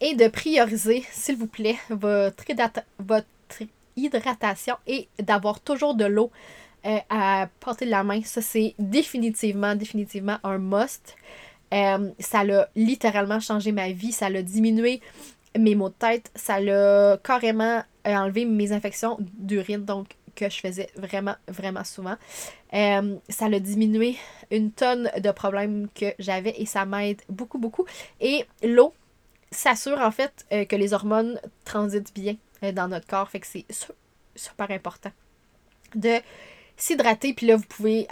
Et 0.01 0.14
de 0.14 0.29
prioriser, 0.29 1.05
s'il 1.11 1.37
vous 1.37 1.49
plaît, 1.49 1.77
votre, 1.90 2.44
votre 3.01 3.27
hydratation 3.97 4.77
et 4.87 5.09
d'avoir 5.18 5.61
toujours 5.61 5.94
de 5.94 6.05
l'eau 6.05 6.31
euh, 6.87 6.99
à 7.11 7.49
portée 7.59 7.85
de 7.85 7.90
la 7.90 8.05
main. 8.05 8.23
Ça, 8.23 8.40
c'est 8.40 8.75
définitivement, 8.79 9.75
définitivement 9.75 10.38
un 10.44 10.59
must. 10.59 11.16
ça 11.73 12.40
a 12.40 12.68
littéralement 12.77 13.40
changé 13.40 13.73
ma 13.73 13.90
vie. 13.90 14.12
Ça 14.12 14.31
l'a 14.31 14.42
diminué 14.42 15.01
mes 15.56 15.74
maux 15.74 15.88
de 15.88 15.94
tête, 15.94 16.30
ça 16.34 16.61
l'a 16.61 17.18
carrément 17.22 17.82
euh, 18.06 18.14
enlevé 18.14 18.44
mes 18.44 18.72
infections 18.72 19.18
d'urine, 19.20 19.84
donc 19.84 20.08
que 20.34 20.48
je 20.48 20.61
faisais 20.61 20.88
vraiment, 20.96 21.34
vraiment 21.48 21.84
souvent. 21.84 22.16
Euh, 22.74 23.16
ça 23.28 23.48
l'a 23.48 23.61
diminué 23.61 24.16
une 24.50 24.70
tonne 24.70 25.11
de 25.18 25.30
problèmes 25.30 25.88
que 25.94 26.06
j'avais 26.18 26.54
et 26.58 26.66
ça 26.66 26.84
m'aide 26.84 27.20
beaucoup, 27.28 27.58
beaucoup. 27.58 27.87
Et 28.20 28.46
l'eau 28.62 28.94
s'assure 29.50 30.00
en 30.00 30.11
fait 30.11 30.46
euh, 30.52 30.64
que 30.64 30.76
les 30.76 30.92
hormones 30.92 31.40
transitent 31.64 32.14
bien 32.14 32.37
dans 32.72 32.88
notre 32.88 33.06
corps, 33.06 33.30
fait 33.30 33.40
que 33.40 33.46
c'est 33.46 33.66
super 34.34 34.70
important 34.70 35.12
de 35.94 36.16
s'hydrater. 36.76 37.32
Puis 37.34 37.46
là, 37.46 37.56
vous 37.56 37.66
pouvez 37.68 38.08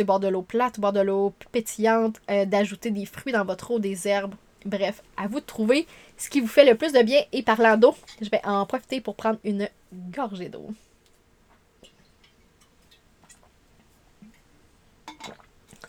boire 0.00 0.20
de 0.20 0.28
l'eau 0.28 0.42
plate, 0.42 0.80
boire 0.80 0.94
de 0.94 1.00
l'eau 1.00 1.34
pétillante, 1.52 2.20
d'ajouter 2.46 2.90
des 2.90 3.04
fruits 3.04 3.34
dans 3.34 3.44
votre 3.44 3.70
eau, 3.70 3.78
des 3.78 4.08
herbes. 4.08 4.34
Bref, 4.64 5.02
à 5.16 5.26
vous 5.26 5.40
de 5.40 5.44
trouver 5.44 5.86
ce 6.18 6.28
qui 6.28 6.40
vous 6.40 6.46
fait 6.46 6.64
le 6.64 6.76
plus 6.76 6.92
de 6.92 7.02
bien. 7.02 7.22
Et 7.32 7.42
parlant 7.42 7.76
d'eau, 7.76 7.94
je 8.20 8.28
vais 8.28 8.44
en 8.44 8.66
profiter 8.66 9.00
pour 9.00 9.14
prendre 9.14 9.38
une 9.44 9.68
gorgée 9.92 10.48
d'eau. 10.48 10.68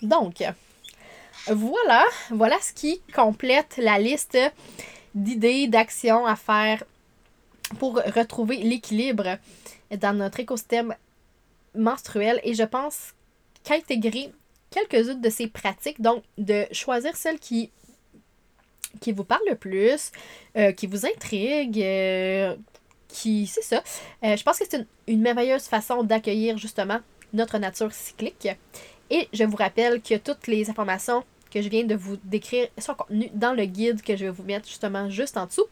Donc, 0.02 0.44
voilà, 1.48 2.06
voilà 2.30 2.60
ce 2.62 2.74
qui 2.74 3.02
complète 3.14 3.78
la 3.78 4.00
liste 4.00 4.38
d'idées, 5.14 5.68
d'actions 5.68 6.26
à 6.26 6.36
faire 6.36 6.84
pour 7.78 7.96
retrouver 7.96 8.58
l'équilibre 8.58 9.38
dans 9.92 10.18
notre 10.18 10.40
écosystème 10.40 10.96
menstruel. 11.76 12.40
Et 12.44 12.54
je 12.54 12.64
pense 12.64 13.14
qu'intégrer 13.64 14.32
quelques-unes 14.72 15.22
de 15.22 15.30
ces 15.30 15.48
pratiques, 15.48 16.02
donc 16.02 16.24
de 16.38 16.66
choisir 16.72 17.16
celles 17.16 17.40
qui 17.40 17.70
qui 19.00 19.12
vous 19.12 19.24
parle 19.24 19.42
le 19.50 19.56
plus, 19.56 20.12
euh, 20.58 20.72
qui 20.72 20.88
vous 20.88 21.06
intrigue, 21.06 21.82
euh, 21.82 22.56
qui. 23.08 23.48
C'est 23.48 23.64
ça. 23.64 23.84
Euh, 24.24 24.36
je 24.36 24.44
pense 24.44 24.60
que 24.60 24.66
c'est 24.70 24.86
une, 25.08 25.22
merveilleuse 25.22 25.64
façon 25.64 26.04
d'accueillir 26.04 26.58
justement 26.58 27.00
notre 27.34 27.58
nature 27.58 27.92
cyclique. 27.92 28.50
Et 29.10 29.28
je 29.34 29.44
vous 29.44 29.58
rappelle 29.58 30.02
que 30.02 30.16
toutes 30.18 30.48
les 30.48 30.70
informations 30.70 31.24
que 31.52 31.62
je 31.62 31.70
viens 31.70 31.84
de 31.84 31.96
vous 31.96 32.18
décrire 32.24 32.68
sont 32.78 32.96
contenues 32.96 33.30
dans 33.34 33.54
le 33.54 33.66
guide 33.66 34.02
que 34.02 34.16
je 34.16 34.26
vais 34.26 34.32
vous 34.32 34.44
mettre 34.44 34.68
justement 34.68 35.10
juste 35.10 35.38
en 35.38 35.46
dessous. 35.46 35.66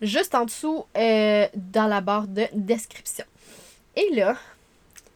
Juste 0.00 0.34
en 0.34 0.44
dessous 0.44 0.86
dans 0.94 1.86
la 1.88 2.00
barre 2.00 2.26
de 2.26 2.46
description. 2.54 3.24
Et 3.96 4.14
là, 4.14 4.36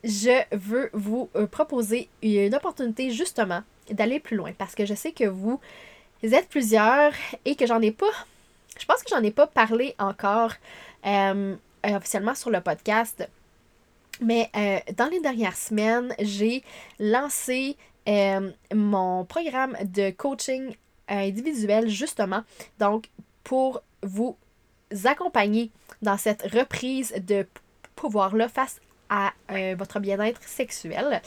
je 0.05 0.43
veux 0.55 0.91
vous 0.93 1.31
proposer 1.51 2.09
une 2.23 2.55
opportunité 2.55 3.11
justement 3.11 3.63
d'aller 3.91 4.21
plus 4.21 4.37
loin 4.37 4.53
parce 4.57 4.75
que 4.75 4.85
je 4.85 4.95
sais 4.95 5.13
que 5.13 5.25
vous 5.25 5.61
êtes 6.23 6.49
plusieurs 6.49 7.13
et 7.45 7.57
que 7.57 7.67
j'en 7.67 7.81
ai 7.81 7.91
pas, 7.91 8.13
je 8.79 8.85
pense 8.87 9.03
que 9.03 9.11
j'en 9.11 9.23
ai 9.23 9.31
pas 9.31 9.47
parlé 9.47 9.95
encore 9.99 10.53
euh, 11.07 11.57
officiellement 11.85 12.35
sur 12.35 12.51
le 12.51 12.61
podcast. 12.61 13.29
Mais 14.21 14.51
euh, 14.57 14.79
dans 14.97 15.07
les 15.07 15.21
dernières 15.21 15.57
semaines, 15.57 16.15
j'ai 16.21 16.63
lancé 16.99 17.77
euh, 18.09 18.51
mon 18.75 19.25
programme 19.25 19.77
de 19.85 20.11
coaching 20.11 20.75
individuel 21.09 21.89
justement. 21.89 22.43
Donc, 22.79 23.09
pour 23.43 23.83
vous 24.03 24.37
accompagner 25.05 25.71
dans 26.03 26.17
cette 26.17 26.43
reprise 26.53 27.13
de 27.27 27.47
pouvoir-là 27.97 28.49
face 28.49 28.81
à 29.09 29.33
votre 29.77 30.01
bien-être 30.01 30.43
sexuel. 30.43 31.21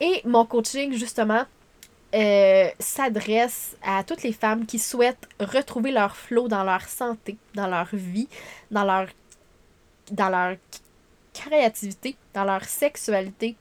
Et 0.00 0.20
mon 0.24 0.44
coaching, 0.44 0.92
justement, 0.92 1.46
euh, 2.14 2.68
s'adresse 2.78 3.76
à 3.82 4.04
toutes 4.04 4.22
les 4.22 4.32
femmes 4.32 4.64
qui 4.64 4.78
souhaitent 4.78 5.28
retrouver 5.40 5.90
leur 5.90 6.16
flot 6.16 6.48
dans 6.48 6.64
leur 6.64 6.82
santé, 6.88 7.36
dans 7.54 7.66
leur 7.66 7.88
vie, 7.92 8.28
dans 8.70 8.84
leur, 8.84 9.08
dans 10.10 10.28
leur 10.28 10.56
créativité, 11.34 12.16
dans 12.32 12.44
leur 12.44 12.64
sexualité, 12.64 13.56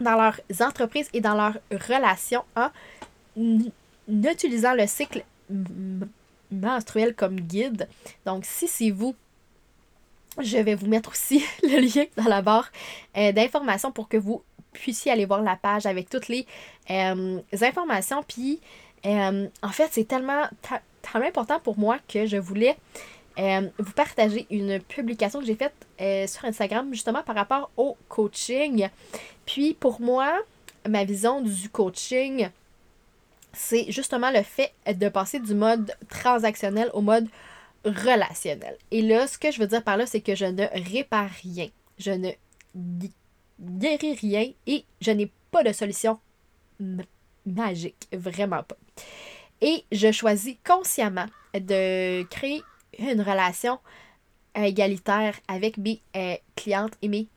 dans 0.00 0.16
leurs 0.16 0.40
entreprises 0.60 1.08
et 1.12 1.20
dans 1.20 1.34
leurs 1.34 1.58
relations 1.88 2.44
en 2.56 2.70
utilisant 4.08 4.74
le 4.74 4.86
cycle 4.86 5.24
menstruel 6.50 7.14
comme 7.14 7.40
guide. 7.40 7.88
Donc, 8.26 8.44
si 8.44 8.66
c'est 8.68 8.90
vous, 8.90 9.14
je 10.38 10.58
vais 10.58 10.74
vous 10.74 10.86
mettre 10.86 11.10
aussi 11.10 11.44
le 11.62 11.80
lien 11.80 12.06
dans 12.16 12.28
la 12.28 12.42
barre 12.42 12.70
euh, 13.16 13.32
d'informations 13.32 13.92
pour 13.92 14.08
que 14.08 14.16
vous 14.16 14.42
puissiez 14.72 15.12
aller 15.12 15.24
voir 15.24 15.42
la 15.42 15.56
page 15.56 15.86
avec 15.86 16.08
toutes 16.08 16.28
les 16.28 16.46
euh, 16.90 17.40
informations. 17.60 18.22
Puis, 18.26 18.60
euh, 19.06 19.46
en 19.62 19.68
fait, 19.68 19.88
c'est 19.92 20.04
tellement, 20.04 20.44
tellement 21.02 21.28
important 21.28 21.60
pour 21.60 21.78
moi 21.78 21.98
que 22.08 22.26
je 22.26 22.36
voulais 22.36 22.76
euh, 23.38 23.68
vous 23.78 23.92
partager 23.92 24.46
une 24.50 24.80
publication 24.80 25.40
que 25.40 25.46
j'ai 25.46 25.56
faite 25.56 25.74
sur 26.28 26.44
Instagram 26.44 26.88
justement 26.92 27.22
par 27.22 27.36
rapport 27.36 27.70
au 27.76 27.96
coaching. 28.08 28.88
Puis, 29.46 29.74
pour 29.74 30.00
moi, 30.00 30.32
ma 30.88 31.04
vision 31.04 31.40
du 31.40 31.68
coaching, 31.68 32.48
c'est 33.52 33.90
justement 33.90 34.30
le 34.30 34.42
fait 34.42 34.72
de 34.86 35.08
passer 35.08 35.40
du 35.40 35.54
mode 35.54 35.92
transactionnel 36.08 36.90
au 36.94 37.00
mode 37.00 37.28
relationnel. 37.84 38.76
Et 38.90 39.02
là, 39.02 39.26
ce 39.26 39.38
que 39.38 39.50
je 39.50 39.58
veux 39.58 39.66
dire 39.66 39.82
par 39.82 39.96
là, 39.96 40.06
c'est 40.06 40.20
que 40.20 40.34
je 40.34 40.44
ne 40.44 40.64
répare 40.90 41.30
rien. 41.42 41.68
Je 41.98 42.12
ne 42.12 42.30
guéris 43.60 44.14
rien 44.14 44.52
et 44.66 44.84
je 45.00 45.10
n'ai 45.10 45.30
pas 45.50 45.62
de 45.62 45.72
solution 45.72 46.18
magique, 47.46 48.08
vraiment 48.12 48.62
pas. 48.62 48.76
Et 49.60 49.84
je 49.92 50.10
choisis 50.10 50.56
consciemment 50.64 51.26
de 51.54 52.22
créer 52.24 52.62
une 52.98 53.20
relation 53.20 53.78
égalitaire 54.54 55.38
avec 55.48 55.76
mes 55.76 56.00
euh, 56.16 56.36
clientes 56.56 56.94
et 57.02 57.08
mes 57.08 57.28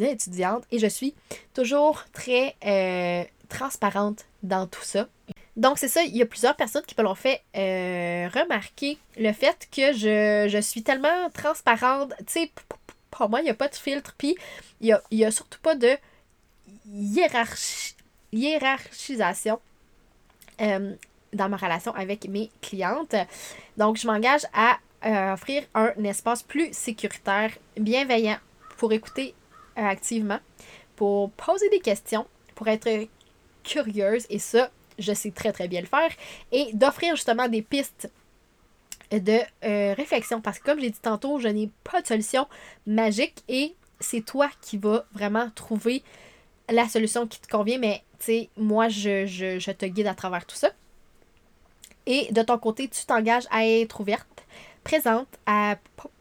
étudiantes 0.00 0.64
et 0.70 0.78
je 0.78 0.86
suis 0.86 1.14
toujours 1.54 2.04
très 2.12 2.56
euh, 2.64 3.24
transparente 3.48 4.26
dans 4.42 4.66
tout 4.66 4.82
ça. 4.82 5.08
Donc, 5.56 5.78
c'est 5.78 5.88
ça, 5.88 6.02
il 6.02 6.14
y 6.14 6.20
a 6.20 6.26
plusieurs 6.26 6.54
personnes 6.54 6.82
qui 6.86 6.94
me 6.98 7.02
l'ont 7.02 7.14
fait 7.14 7.42
euh, 7.56 8.28
remarquer 8.28 8.98
le 9.16 9.32
fait 9.32 9.66
que 9.74 9.94
je, 9.94 10.48
je 10.50 10.60
suis 10.60 10.82
tellement 10.82 11.30
transparente. 11.32 12.12
Tu 12.26 12.40
sais, 12.40 12.52
moi, 13.28 13.40
il 13.40 13.44
n'y 13.44 13.50
a 13.50 13.54
pas 13.54 13.68
de 13.68 13.74
filtre. 13.74 14.14
Puis, 14.16 14.36
il 14.80 14.98
n'y 15.12 15.24
a, 15.24 15.30
surtout 15.30 15.60
pas 15.60 15.74
de 15.74 15.96
hiérarchisation 18.32 19.60
euh, 20.60 20.94
dans 21.32 21.48
ma 21.48 21.56
relation 21.56 21.94
avec 21.94 22.28
mes 22.28 22.50
clientes. 22.60 23.14
Donc, 23.76 23.96
je 23.96 24.06
m'engage 24.06 24.42
à 24.52 24.78
euh, 25.04 25.32
offrir 25.34 25.64
un 25.74 25.92
espace 26.04 26.42
plus 26.42 26.72
sécuritaire, 26.72 27.52
bienveillant, 27.76 28.38
pour 28.78 28.92
écouter 28.92 29.34
euh, 29.78 29.82
activement, 29.82 30.38
pour 30.96 31.30
poser 31.32 31.68
des 31.70 31.80
questions, 31.80 32.26
pour 32.54 32.68
être 32.68 33.08
curieuse. 33.62 34.26
Et 34.30 34.38
ça, 34.38 34.70
je 34.98 35.12
sais 35.12 35.30
très, 35.30 35.52
très 35.52 35.68
bien 35.68 35.80
le 35.80 35.86
faire. 35.86 36.10
Et 36.52 36.70
d'offrir 36.72 37.14
justement 37.16 37.48
des 37.48 37.62
pistes 37.62 38.10
de 39.10 39.38
euh, 39.64 39.94
réflexion. 39.94 40.40
Parce 40.40 40.58
que 40.58 40.64
comme 40.64 40.80
j'ai 40.80 40.90
dit 40.90 41.00
tantôt, 41.00 41.38
je 41.38 41.48
n'ai 41.48 41.70
pas 41.84 42.02
de 42.02 42.06
solution 42.06 42.46
magique 42.86 43.42
et 43.48 43.74
c'est 44.00 44.24
toi 44.24 44.48
qui 44.60 44.76
vas 44.78 45.04
vraiment 45.12 45.50
trouver 45.54 46.02
la 46.68 46.88
solution 46.88 47.26
qui 47.26 47.40
te 47.40 47.48
convient. 47.48 47.78
Mais 47.78 48.02
tu 48.18 48.26
sais, 48.26 48.50
moi, 48.56 48.88
je, 48.88 49.26
je, 49.26 49.70
te 49.70 49.86
guide 49.86 50.06
à 50.06 50.14
travers 50.14 50.46
tout 50.46 50.56
ça. 50.56 50.70
Et 52.06 52.32
de 52.32 52.42
ton 52.42 52.58
côté, 52.58 52.88
tu 52.88 53.04
t'engages 53.04 53.46
à 53.50 53.66
être 53.66 54.00
ouverte, 54.00 54.46
présente, 54.84 55.28
à 55.46 55.76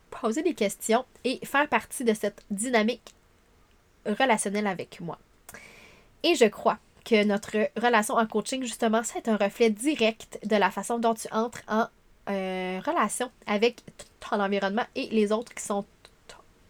poser 0.10 0.42
des 0.42 0.54
questions 0.54 1.06
et 1.24 1.40
faire 1.46 1.68
partie 1.68 2.04
de 2.04 2.14
cette 2.14 2.44
dynamique 2.50 3.14
relationnelle 4.06 4.68
avec 4.68 5.00
moi. 5.00 5.20
Et 6.24 6.36
je 6.36 6.46
crois 6.46 6.80
que 7.04 7.24
notre 7.24 7.70
relation 7.80 8.16
en 8.16 8.26
coaching, 8.26 8.64
justement, 8.64 9.02
c'est 9.04 9.28
un 9.28 9.38
reflet 9.38 9.70
direct 9.70 10.40
de 10.44 10.56
la 10.56 10.72
façon 10.72 10.98
dont 10.98 11.14
tu 11.14 11.28
entres 11.32 11.62
en 11.68 11.86
euh, 12.30 12.80
relation 12.86 13.32
avec 13.46 13.82
ton 14.20 14.40
environnement 14.40 14.86
et 14.96 15.08
les 15.08 15.32
autres 15.32 15.54
qui 15.54 15.64
sont, 15.64 15.86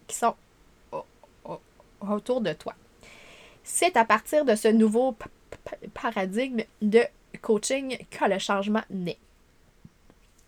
qui 0.06 0.16
sont 0.16 0.34
autour 2.00 2.40
de 2.40 2.52
toi. 2.52 2.74
C'est 3.64 3.96
à 3.96 4.04
partir 4.04 4.44
de 4.44 4.54
ce 4.54 4.68
nouveau 4.68 5.16
paradigme 5.94 6.62
de 6.82 7.02
coaching 7.42 7.98
que 8.10 8.24
le 8.24 8.38
changement 8.38 8.82
naît. 8.90 9.18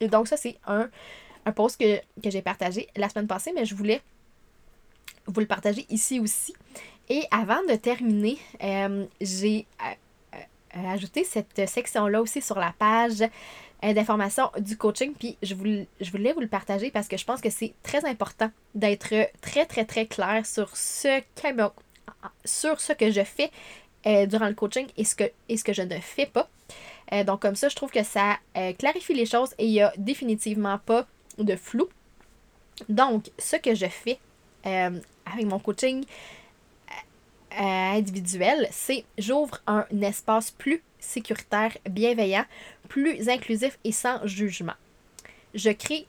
Et 0.01 0.09
donc, 0.09 0.29
ça, 0.29 0.37
c'est 0.37 0.57
un, 0.67 0.89
un 1.45 1.53
post 1.53 1.81
que, 1.81 2.01
j'ai 2.23 2.43
partagé 2.43 2.89
la 2.97 3.09
semaine 3.09 3.27
passée, 3.27 3.53
mais 3.55 3.65
je 3.65 3.75
voulais 3.75 4.01
vous 5.27 5.41
le 5.41 5.47
partager 5.47 5.87
ici 5.91 6.21
aussi. 6.21 6.55
Et 7.09 7.25
avant 7.31 7.63
de 7.69 7.75
terminer, 7.75 8.39
euh, 8.63 9.07
j'ai 9.21 9.67
euh, 9.83 10.93
ajouté 10.93 11.25
cette 11.25 11.69
section-là 11.69 12.21
aussi 12.21 12.41
sur 12.41 12.59
la 12.59 12.73
page 12.79 13.25
euh, 13.85 13.93
d'informations 13.93 14.51
du 14.59 14.77
coaching. 14.77 15.13
Puis 15.19 15.37
je 15.43 15.55
voulais, 15.55 15.87
je 16.01 16.11
voulais 16.11 16.33
vous 16.33 16.41
le 16.41 16.49
partager 16.49 16.91
parce 16.91 17.09
que 17.09 17.17
je 17.17 17.25
pense 17.25 17.41
que 17.41 17.51
c'est 17.51 17.75
très 17.83 18.05
important 18.05 18.51
d'être 18.75 19.15
très, 19.41 19.67
très, 19.67 19.85
très 19.85 20.07
clair 20.07 20.45
sur 20.45 20.77
ce, 20.77 21.21
sur 22.45 22.81
ce 22.81 22.93
que 22.93 23.11
je 23.11 23.23
fais 23.23 23.51
euh, 24.07 24.27
durant 24.27 24.49
le 24.49 24.55
coaching 24.55 24.87
et 24.97 25.05
ce 25.05 25.15
que, 25.15 25.31
et 25.49 25.57
ce 25.57 25.65
que 25.65 25.73
je 25.73 25.83
ne 25.83 25.99
fais 26.01 26.27
pas. 26.27 26.49
Euh, 27.13 27.25
donc 27.25 27.41
comme 27.41 27.57
ça, 27.57 27.69
je 27.69 27.77
trouve 27.77 27.91
que 27.91 28.03
ça 28.03 28.39
clarifie 28.79 29.15
les 29.15 29.27
choses 29.27 29.55
et 29.59 29.67
il 29.67 29.73
n'y 29.73 29.81
a 29.81 29.93
définitivement 29.97 30.79
pas 30.79 31.07
de 31.39 31.55
flou. 31.55 31.89
Donc, 32.89 33.31
ce 33.39 33.57
que 33.57 33.75
je 33.75 33.87
fais 33.87 34.19
avec 34.65 35.47
mon 35.47 35.59
coaching 35.59 36.05
individuel, 37.67 38.69
c'est 38.71 39.05
j'ouvre 39.19 39.61
un 39.67 39.85
espace 40.01 40.51
plus 40.51 40.83
sécuritaire, 41.01 41.77
bienveillant, 41.89 42.45
plus 42.89 43.29
inclusif 43.29 43.79
et 43.85 43.93
sans 43.93 44.25
jugement. 44.27 44.75
Je 45.55 45.71
crée 45.71 46.07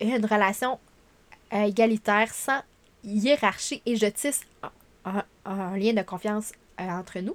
une 0.00 0.24
relation 0.26 0.78
euh, 1.52 1.64
égalitaire 1.64 2.32
sans 2.32 2.60
hiérarchie 3.04 3.82
et 3.86 3.96
je 3.96 4.06
tisse 4.06 4.42
un, 5.04 5.76
lien 5.76 5.92
de 5.92 6.02
confiance 6.02 6.52
euh, 6.80 6.84
entre 6.84 7.20
nous. 7.20 7.34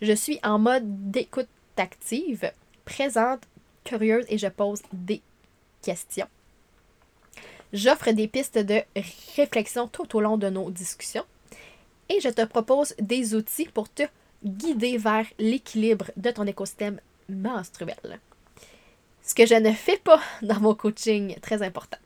Je 0.00 0.12
suis 0.12 0.38
en 0.42 0.58
mode 0.58 1.10
d'écoute 1.10 1.48
active, 1.76 2.52
présente, 2.84 3.42
curieuse 3.84 4.26
et 4.28 4.38
je 4.38 4.48
pose 4.48 4.82
des 4.92 5.22
questions. 5.82 6.28
J'offre 7.72 8.10
des 8.10 8.28
pistes 8.28 8.58
de 8.58 8.82
réflexion 9.36 9.88
tout 9.88 10.16
au 10.16 10.20
long 10.20 10.36
de 10.36 10.50
nos 10.50 10.70
discussions 10.70 11.24
et 12.08 12.20
je 12.20 12.28
te 12.28 12.44
propose 12.44 12.94
des 13.00 13.34
outils 13.34 13.68
pour 13.72 13.88
te 13.88 14.02
guider 14.44 14.98
vers 14.98 15.26
l'équilibre 15.38 16.10
de 16.16 16.30
ton 16.30 16.46
écosystème 16.46 17.00
menstruel. 17.28 18.20
Ce 19.22 19.34
que 19.34 19.46
je 19.46 19.54
ne 19.54 19.72
fais 19.72 19.98
pas 19.98 20.20
dans 20.42 20.60
mon 20.60 20.74
coaching, 20.74 21.36
très 21.40 21.62
important. 21.62 21.98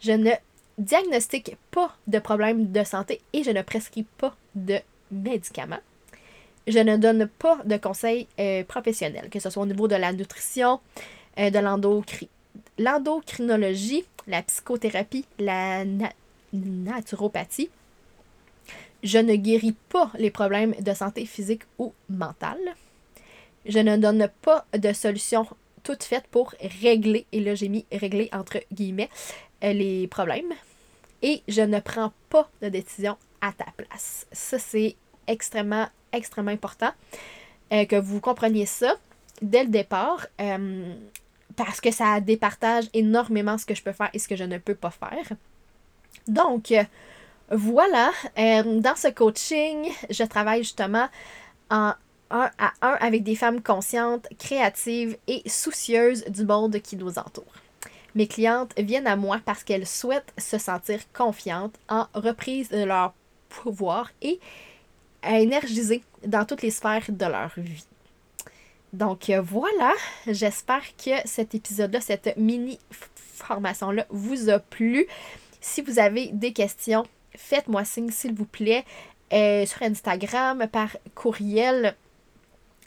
Je 0.00 0.12
ne 0.12 0.30
diagnostique 0.78 1.56
pas 1.70 1.96
de 2.06 2.18
problèmes 2.18 2.70
de 2.70 2.84
santé 2.84 3.20
et 3.32 3.42
je 3.42 3.50
ne 3.50 3.62
prescris 3.62 4.04
pas 4.18 4.34
de 4.54 4.78
médicaments. 5.10 5.80
Je 6.66 6.78
ne 6.78 6.96
donne 6.96 7.26
pas 7.26 7.58
de 7.64 7.76
conseils 7.76 8.26
euh, 8.38 8.62
professionnels, 8.64 9.30
que 9.30 9.40
ce 9.40 9.50
soit 9.50 9.62
au 9.62 9.66
niveau 9.66 9.88
de 9.88 9.96
la 9.96 10.12
nutrition, 10.12 10.80
euh, 11.38 11.50
de 11.50 11.58
l'endocrinologie, 12.78 14.04
la 14.26 14.42
psychothérapie, 14.42 15.24
la 15.38 15.84
naturopathie 16.52 17.70
je 19.02 19.18
ne 19.18 19.36
guéris 19.36 19.76
pas 19.88 20.10
les 20.18 20.30
problèmes 20.30 20.74
de 20.80 20.94
santé 20.94 21.26
physique 21.26 21.62
ou 21.78 21.92
mentale. 22.08 22.76
Je 23.66 23.78
ne 23.78 23.96
donne 23.96 24.28
pas 24.42 24.66
de 24.76 24.92
solution 24.92 25.46
toute 25.82 26.02
faite 26.02 26.26
pour 26.30 26.54
régler, 26.82 27.26
et 27.32 27.40
là 27.40 27.54
j'ai 27.54 27.68
mis 27.68 27.86
régler 27.92 28.28
entre 28.32 28.60
guillemets, 28.72 29.10
euh, 29.64 29.72
les 29.72 30.06
problèmes. 30.06 30.52
Et 31.22 31.42
je 31.48 31.62
ne 31.62 31.80
prends 31.80 32.12
pas 32.28 32.50
de 32.62 32.68
décision 32.68 33.16
à 33.40 33.52
ta 33.52 33.66
place. 33.76 34.26
Ça, 34.32 34.58
c'est 34.58 34.96
extrêmement, 35.26 35.88
extrêmement 36.12 36.50
important 36.50 36.92
euh, 37.72 37.84
que 37.84 37.96
vous 37.96 38.20
compreniez 38.20 38.66
ça. 38.66 38.96
dès 39.42 39.64
le 39.64 39.70
départ 39.70 40.26
euh, 40.40 40.94
parce 41.56 41.80
que 41.80 41.90
ça 41.90 42.20
départage 42.20 42.88
énormément 42.94 43.58
ce 43.58 43.66
que 43.66 43.74
je 43.74 43.82
peux 43.82 43.92
faire 43.92 44.10
et 44.12 44.18
ce 44.18 44.28
que 44.28 44.36
je 44.36 44.44
ne 44.44 44.58
peux 44.58 44.74
pas 44.74 44.90
faire. 44.90 45.36
Donc, 46.26 46.72
voilà, 47.50 48.12
euh, 48.38 48.80
dans 48.80 48.96
ce 48.96 49.08
coaching, 49.08 49.90
je 50.08 50.22
travaille 50.24 50.62
justement 50.62 51.08
en 51.70 51.94
un 52.30 52.50
à 52.58 52.72
un 52.80 52.92
avec 53.00 53.24
des 53.24 53.34
femmes 53.34 53.60
conscientes, 53.60 54.28
créatives 54.38 55.16
et 55.26 55.42
soucieuses 55.48 56.24
du 56.26 56.44
monde 56.44 56.78
qui 56.78 56.96
nous 56.96 57.18
entoure. 57.18 57.52
Mes 58.14 58.26
clientes 58.26 58.72
viennent 58.78 59.06
à 59.06 59.16
moi 59.16 59.40
parce 59.44 59.64
qu'elles 59.64 59.86
souhaitent 59.86 60.32
se 60.38 60.58
sentir 60.58 61.00
confiantes 61.12 61.74
en 61.88 62.06
reprise 62.14 62.68
de 62.68 62.84
leur 62.84 63.14
pouvoir 63.48 64.10
et 64.22 64.38
à 65.22 65.40
énergiser 65.40 66.02
dans 66.24 66.44
toutes 66.44 66.62
les 66.62 66.70
sphères 66.70 67.04
de 67.08 67.26
leur 67.26 67.52
vie. 67.56 67.84
Donc 68.92 69.30
euh, 69.30 69.40
voilà, 69.40 69.92
j'espère 70.26 70.82
que 70.96 71.10
cet 71.24 71.54
épisode-là, 71.54 72.00
cette 72.00 72.36
mini 72.36 72.78
formation-là 72.90 74.06
vous 74.10 74.50
a 74.50 74.58
plu. 74.58 75.06
Si 75.60 75.82
vous 75.82 75.98
avez 75.98 76.28
des 76.32 76.52
questions, 76.52 77.06
faites-moi 77.36 77.84
signe 77.84 78.10
s'il 78.10 78.34
vous 78.34 78.46
plaît 78.46 78.84
euh, 79.32 79.66
sur 79.66 79.82
Instagram, 79.82 80.66
par 80.70 80.96
courriel. 81.14 81.94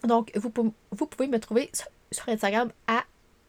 Donc 0.03 0.31
vous, 0.35 0.51
vous 0.91 1.05
pouvez 1.05 1.27
me 1.27 1.39
trouver 1.39 1.69
sur, 1.73 2.29
Instagram 2.29 2.71
à 2.87 3.03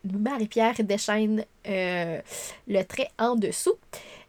Marie-Pierre 0.05 0.82
Deschaines, 0.84 1.45
euh, 1.66 2.20
le 2.68 2.82
trait 2.82 3.09
en 3.18 3.36
dessous. 3.36 3.76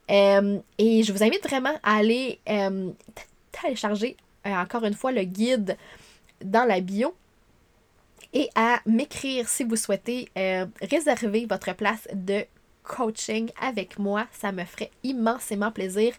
et 0.09 1.03
je 1.03 1.11
vous 1.11 1.23
invite 1.23 1.43
vraiment 1.43 1.77
à 1.83 1.97
aller 1.97 2.39
télécharger 3.51 4.17
encore 4.45 4.83
une 4.85 4.93
fois 4.93 5.11
le 5.11 5.23
guide 5.23 5.77
dans 6.43 6.65
la 6.65 6.79
bio 6.81 7.15
et 8.35 8.49
à 8.53 8.81
m'écrire 8.85 9.47
si 9.47 9.63
vous 9.63 9.77
souhaitez 9.77 10.29
euh, 10.37 10.65
réserver 10.81 11.47
votre 11.49 11.73
place 11.73 12.07
de 12.13 12.45
coaching 12.83 13.49
avec 13.59 13.97
moi. 13.97 14.27
Ça 14.33 14.51
me 14.51 14.65
ferait 14.65 14.91
immensément 15.03 15.71
plaisir 15.71 16.13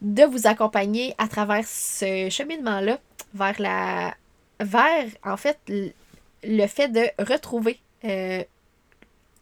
de 0.00 0.24
vous 0.24 0.46
accompagner 0.46 1.14
à 1.18 1.28
travers 1.28 1.66
ce 1.66 2.28
cheminement-là 2.30 2.98
vers 3.34 3.60
la 3.60 4.14
vers 4.60 5.06
en 5.24 5.36
fait 5.36 5.58
le 6.42 6.66
fait 6.66 6.88
de 6.88 7.04
retrouver 7.18 7.78
euh, 8.04 8.42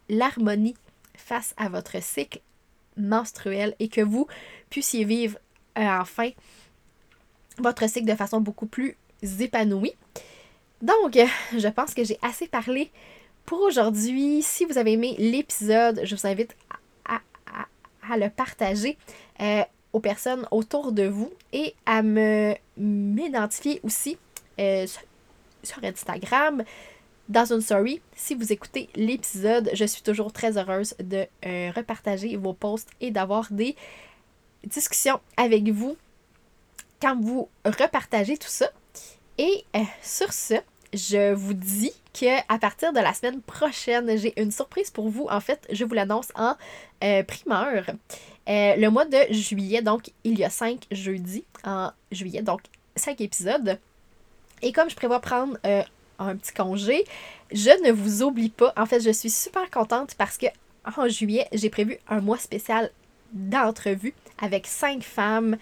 l'harmonie 0.09 0.77
face 1.17 1.55
à 1.57 1.69
votre 1.69 2.03
cycle 2.03 2.41
menstruel 2.97 3.75
et 3.79 3.89
que 3.89 4.01
vous 4.01 4.27
puissiez 4.71 5.05
vivre 5.05 5.39
euh, 5.79 6.01
enfin 6.01 6.31
votre 7.59 7.89
cycle 7.89 8.07
de 8.07 8.15
façon 8.15 8.41
beaucoup 8.41 8.67
plus 8.67 8.97
épanouie. 9.41 9.95
Donc, 10.83 11.19
je 11.57 11.69
pense 11.69 11.95
que 11.95 12.05
j'ai 12.05 12.19
assez 12.23 12.47
parlé 12.47 12.91
pour 13.47 13.61
aujourd'hui. 13.61 14.43
Si 14.43 14.65
vous 14.65 14.77
avez 14.79 14.93
aimé 14.93 15.15
l'épisode, 15.19 16.01
je 16.05 16.15
vous 16.15 16.27
invite 16.27 16.55
à, 17.07 17.21
le 18.19 18.29
partager 18.29 18.99
euh, 19.41 19.63
aux 19.95 20.01
personnes 20.01 20.47
autour 20.51 20.93
de 20.93 21.05
vous 21.05 21.33
et 21.53 21.75
à 21.87 22.03
me 22.03 22.55
m'identifier 22.77 23.81
aussi 23.85 24.19
euh, 24.61 24.87
sur 25.63 25.83
Instagram 25.83 26.65
dans 27.29 27.53
une 27.53 27.61
story. 27.63 28.03
Si 28.15 28.35
vous 28.35 28.53
écoutez 28.53 28.91
l'épisode, 28.97 29.71
je 29.73 29.85
suis 29.85 30.03
toujours 30.03 30.33
très 30.33 30.59
heureuse 30.59 30.95
de 30.99 31.27
euh, 31.47 31.71
repartager 31.75 32.37
vos 32.37 32.53
posts 32.53 32.91
et 33.01 33.11
d'avoir 33.13 33.51
des 33.51 33.77
discussions 34.65 35.21
avec 35.37 35.69
vous 35.71 35.97
quand 37.01 37.19
vous 37.19 37.49
repartagez 37.65 38.37
tout 38.37 38.49
ça. 38.49 38.71
Et 39.39 39.65
sur 40.03 40.33
ce, 40.33 40.55
je 40.93 41.33
vous 41.33 41.55
dis 41.55 41.93
que 42.13 42.39
à 42.53 42.59
partir 42.59 42.93
de 42.93 43.01
la 43.01 43.13
semaine 43.15 43.41
prochaine, 43.43 44.17
j'ai 44.17 44.41
une 44.41 44.51
surprise 44.51 44.91
pour 44.91 45.09
vous. 45.09 45.27
En 45.31 45.41
fait, 45.41 45.67
je 45.71 45.85
vous 45.85 45.95
l'annonce 45.95 46.29
en 46.35 46.57
euh, 47.03 47.23
primeur. 47.23 47.87
Euh, 48.49 48.77
le 48.77 48.89
mois 48.91 49.07
de 49.07 49.19
juillet, 49.31 49.83
donc 49.83 50.11
il 50.23 50.39
y 50.39 50.45
a 50.45 50.51
cinq 50.51 50.87
jeudis 50.91 51.45
en 51.65 51.91
juillet, 52.13 52.43
donc 52.43 52.61
cinq 52.97 53.21
épisodes. 53.21 53.79
Et 54.63 54.73
comme 54.73 54.91
je 54.91 54.97
prévois 54.97 55.21
prendre 55.21 55.57
euh, 55.67 55.83
un 56.19 56.37
petit 56.37 56.53
congé, 56.53 57.05
je 57.53 57.71
ne 57.85 57.93
vous 57.93 58.23
oublie 58.23 58.51
pas. 58.51 58.73
En 58.77 58.87
fait, 58.87 59.01
je 59.01 59.11
suis 59.11 59.31
super 59.31 59.71
contente 59.71 60.15
parce 60.17 60.37
que 60.37 60.47
en 60.97 61.09
juillet, 61.09 61.49
j'ai 61.53 61.71
prévu 61.71 61.99
un 62.09 62.21
mois 62.21 62.39
spécial 62.39 62.91
d'entrevue 63.33 64.15
avec 64.39 64.67
cinq 64.67 65.03
femmes 65.03 65.57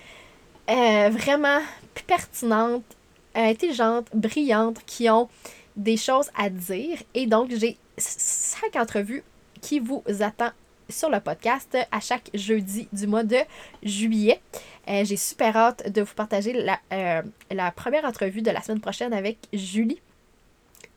vraiment 0.69 1.61
pertinentes 2.07 2.97
intelligentes, 3.35 4.09
brillantes, 4.15 4.81
qui 4.87 5.09
ont 5.09 5.29
des 5.77 5.97
choses 5.97 6.31
à 6.37 6.51
dire. 6.51 6.99
Et 7.15 7.27
donc, 7.27 7.51
j'ai 7.55 7.77
cinq 7.97 8.77
entrevues 8.77 9.23
qui 9.61 9.79
vous 9.79 10.03
attendent 10.21 10.53
sur 10.89 11.11
le 11.11 11.21
podcast 11.21 11.77
à 11.91 12.01
chaque 12.01 12.31
jeudi 12.35 12.89
du 12.93 13.07
mois 13.07 13.25
de 13.25 13.39
juillet. 13.83 14.41
Euh, 14.89 15.05
j'ai 15.05 15.17
super 15.17 15.57
hâte 15.57 15.91
de 15.93 16.03
vous 16.03 16.15
partager 16.15 16.53
la, 16.53 16.79
euh, 16.93 17.23
la 17.51 17.71
première 17.71 18.05
entrevue 18.05 18.43
de 18.43 18.51
la 18.51 18.63
semaine 18.63 18.81
prochaine 18.81 19.13
avec 19.13 19.39
Julie. 19.53 20.01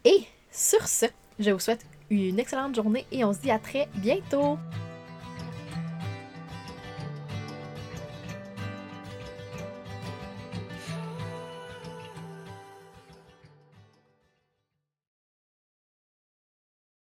Et 0.03 0.23
sur 0.51 0.87
ce, 0.87 1.05
je 1.39 1.51
vous 1.51 1.59
souhaite 1.59 1.85
une 2.09 2.39
excellente 2.39 2.75
journée 2.75 3.05
et 3.11 3.23
on 3.25 3.33
se 3.33 3.39
dit 3.39 3.51
à 3.51 3.59
très 3.59 3.87
bientôt. 3.95 4.57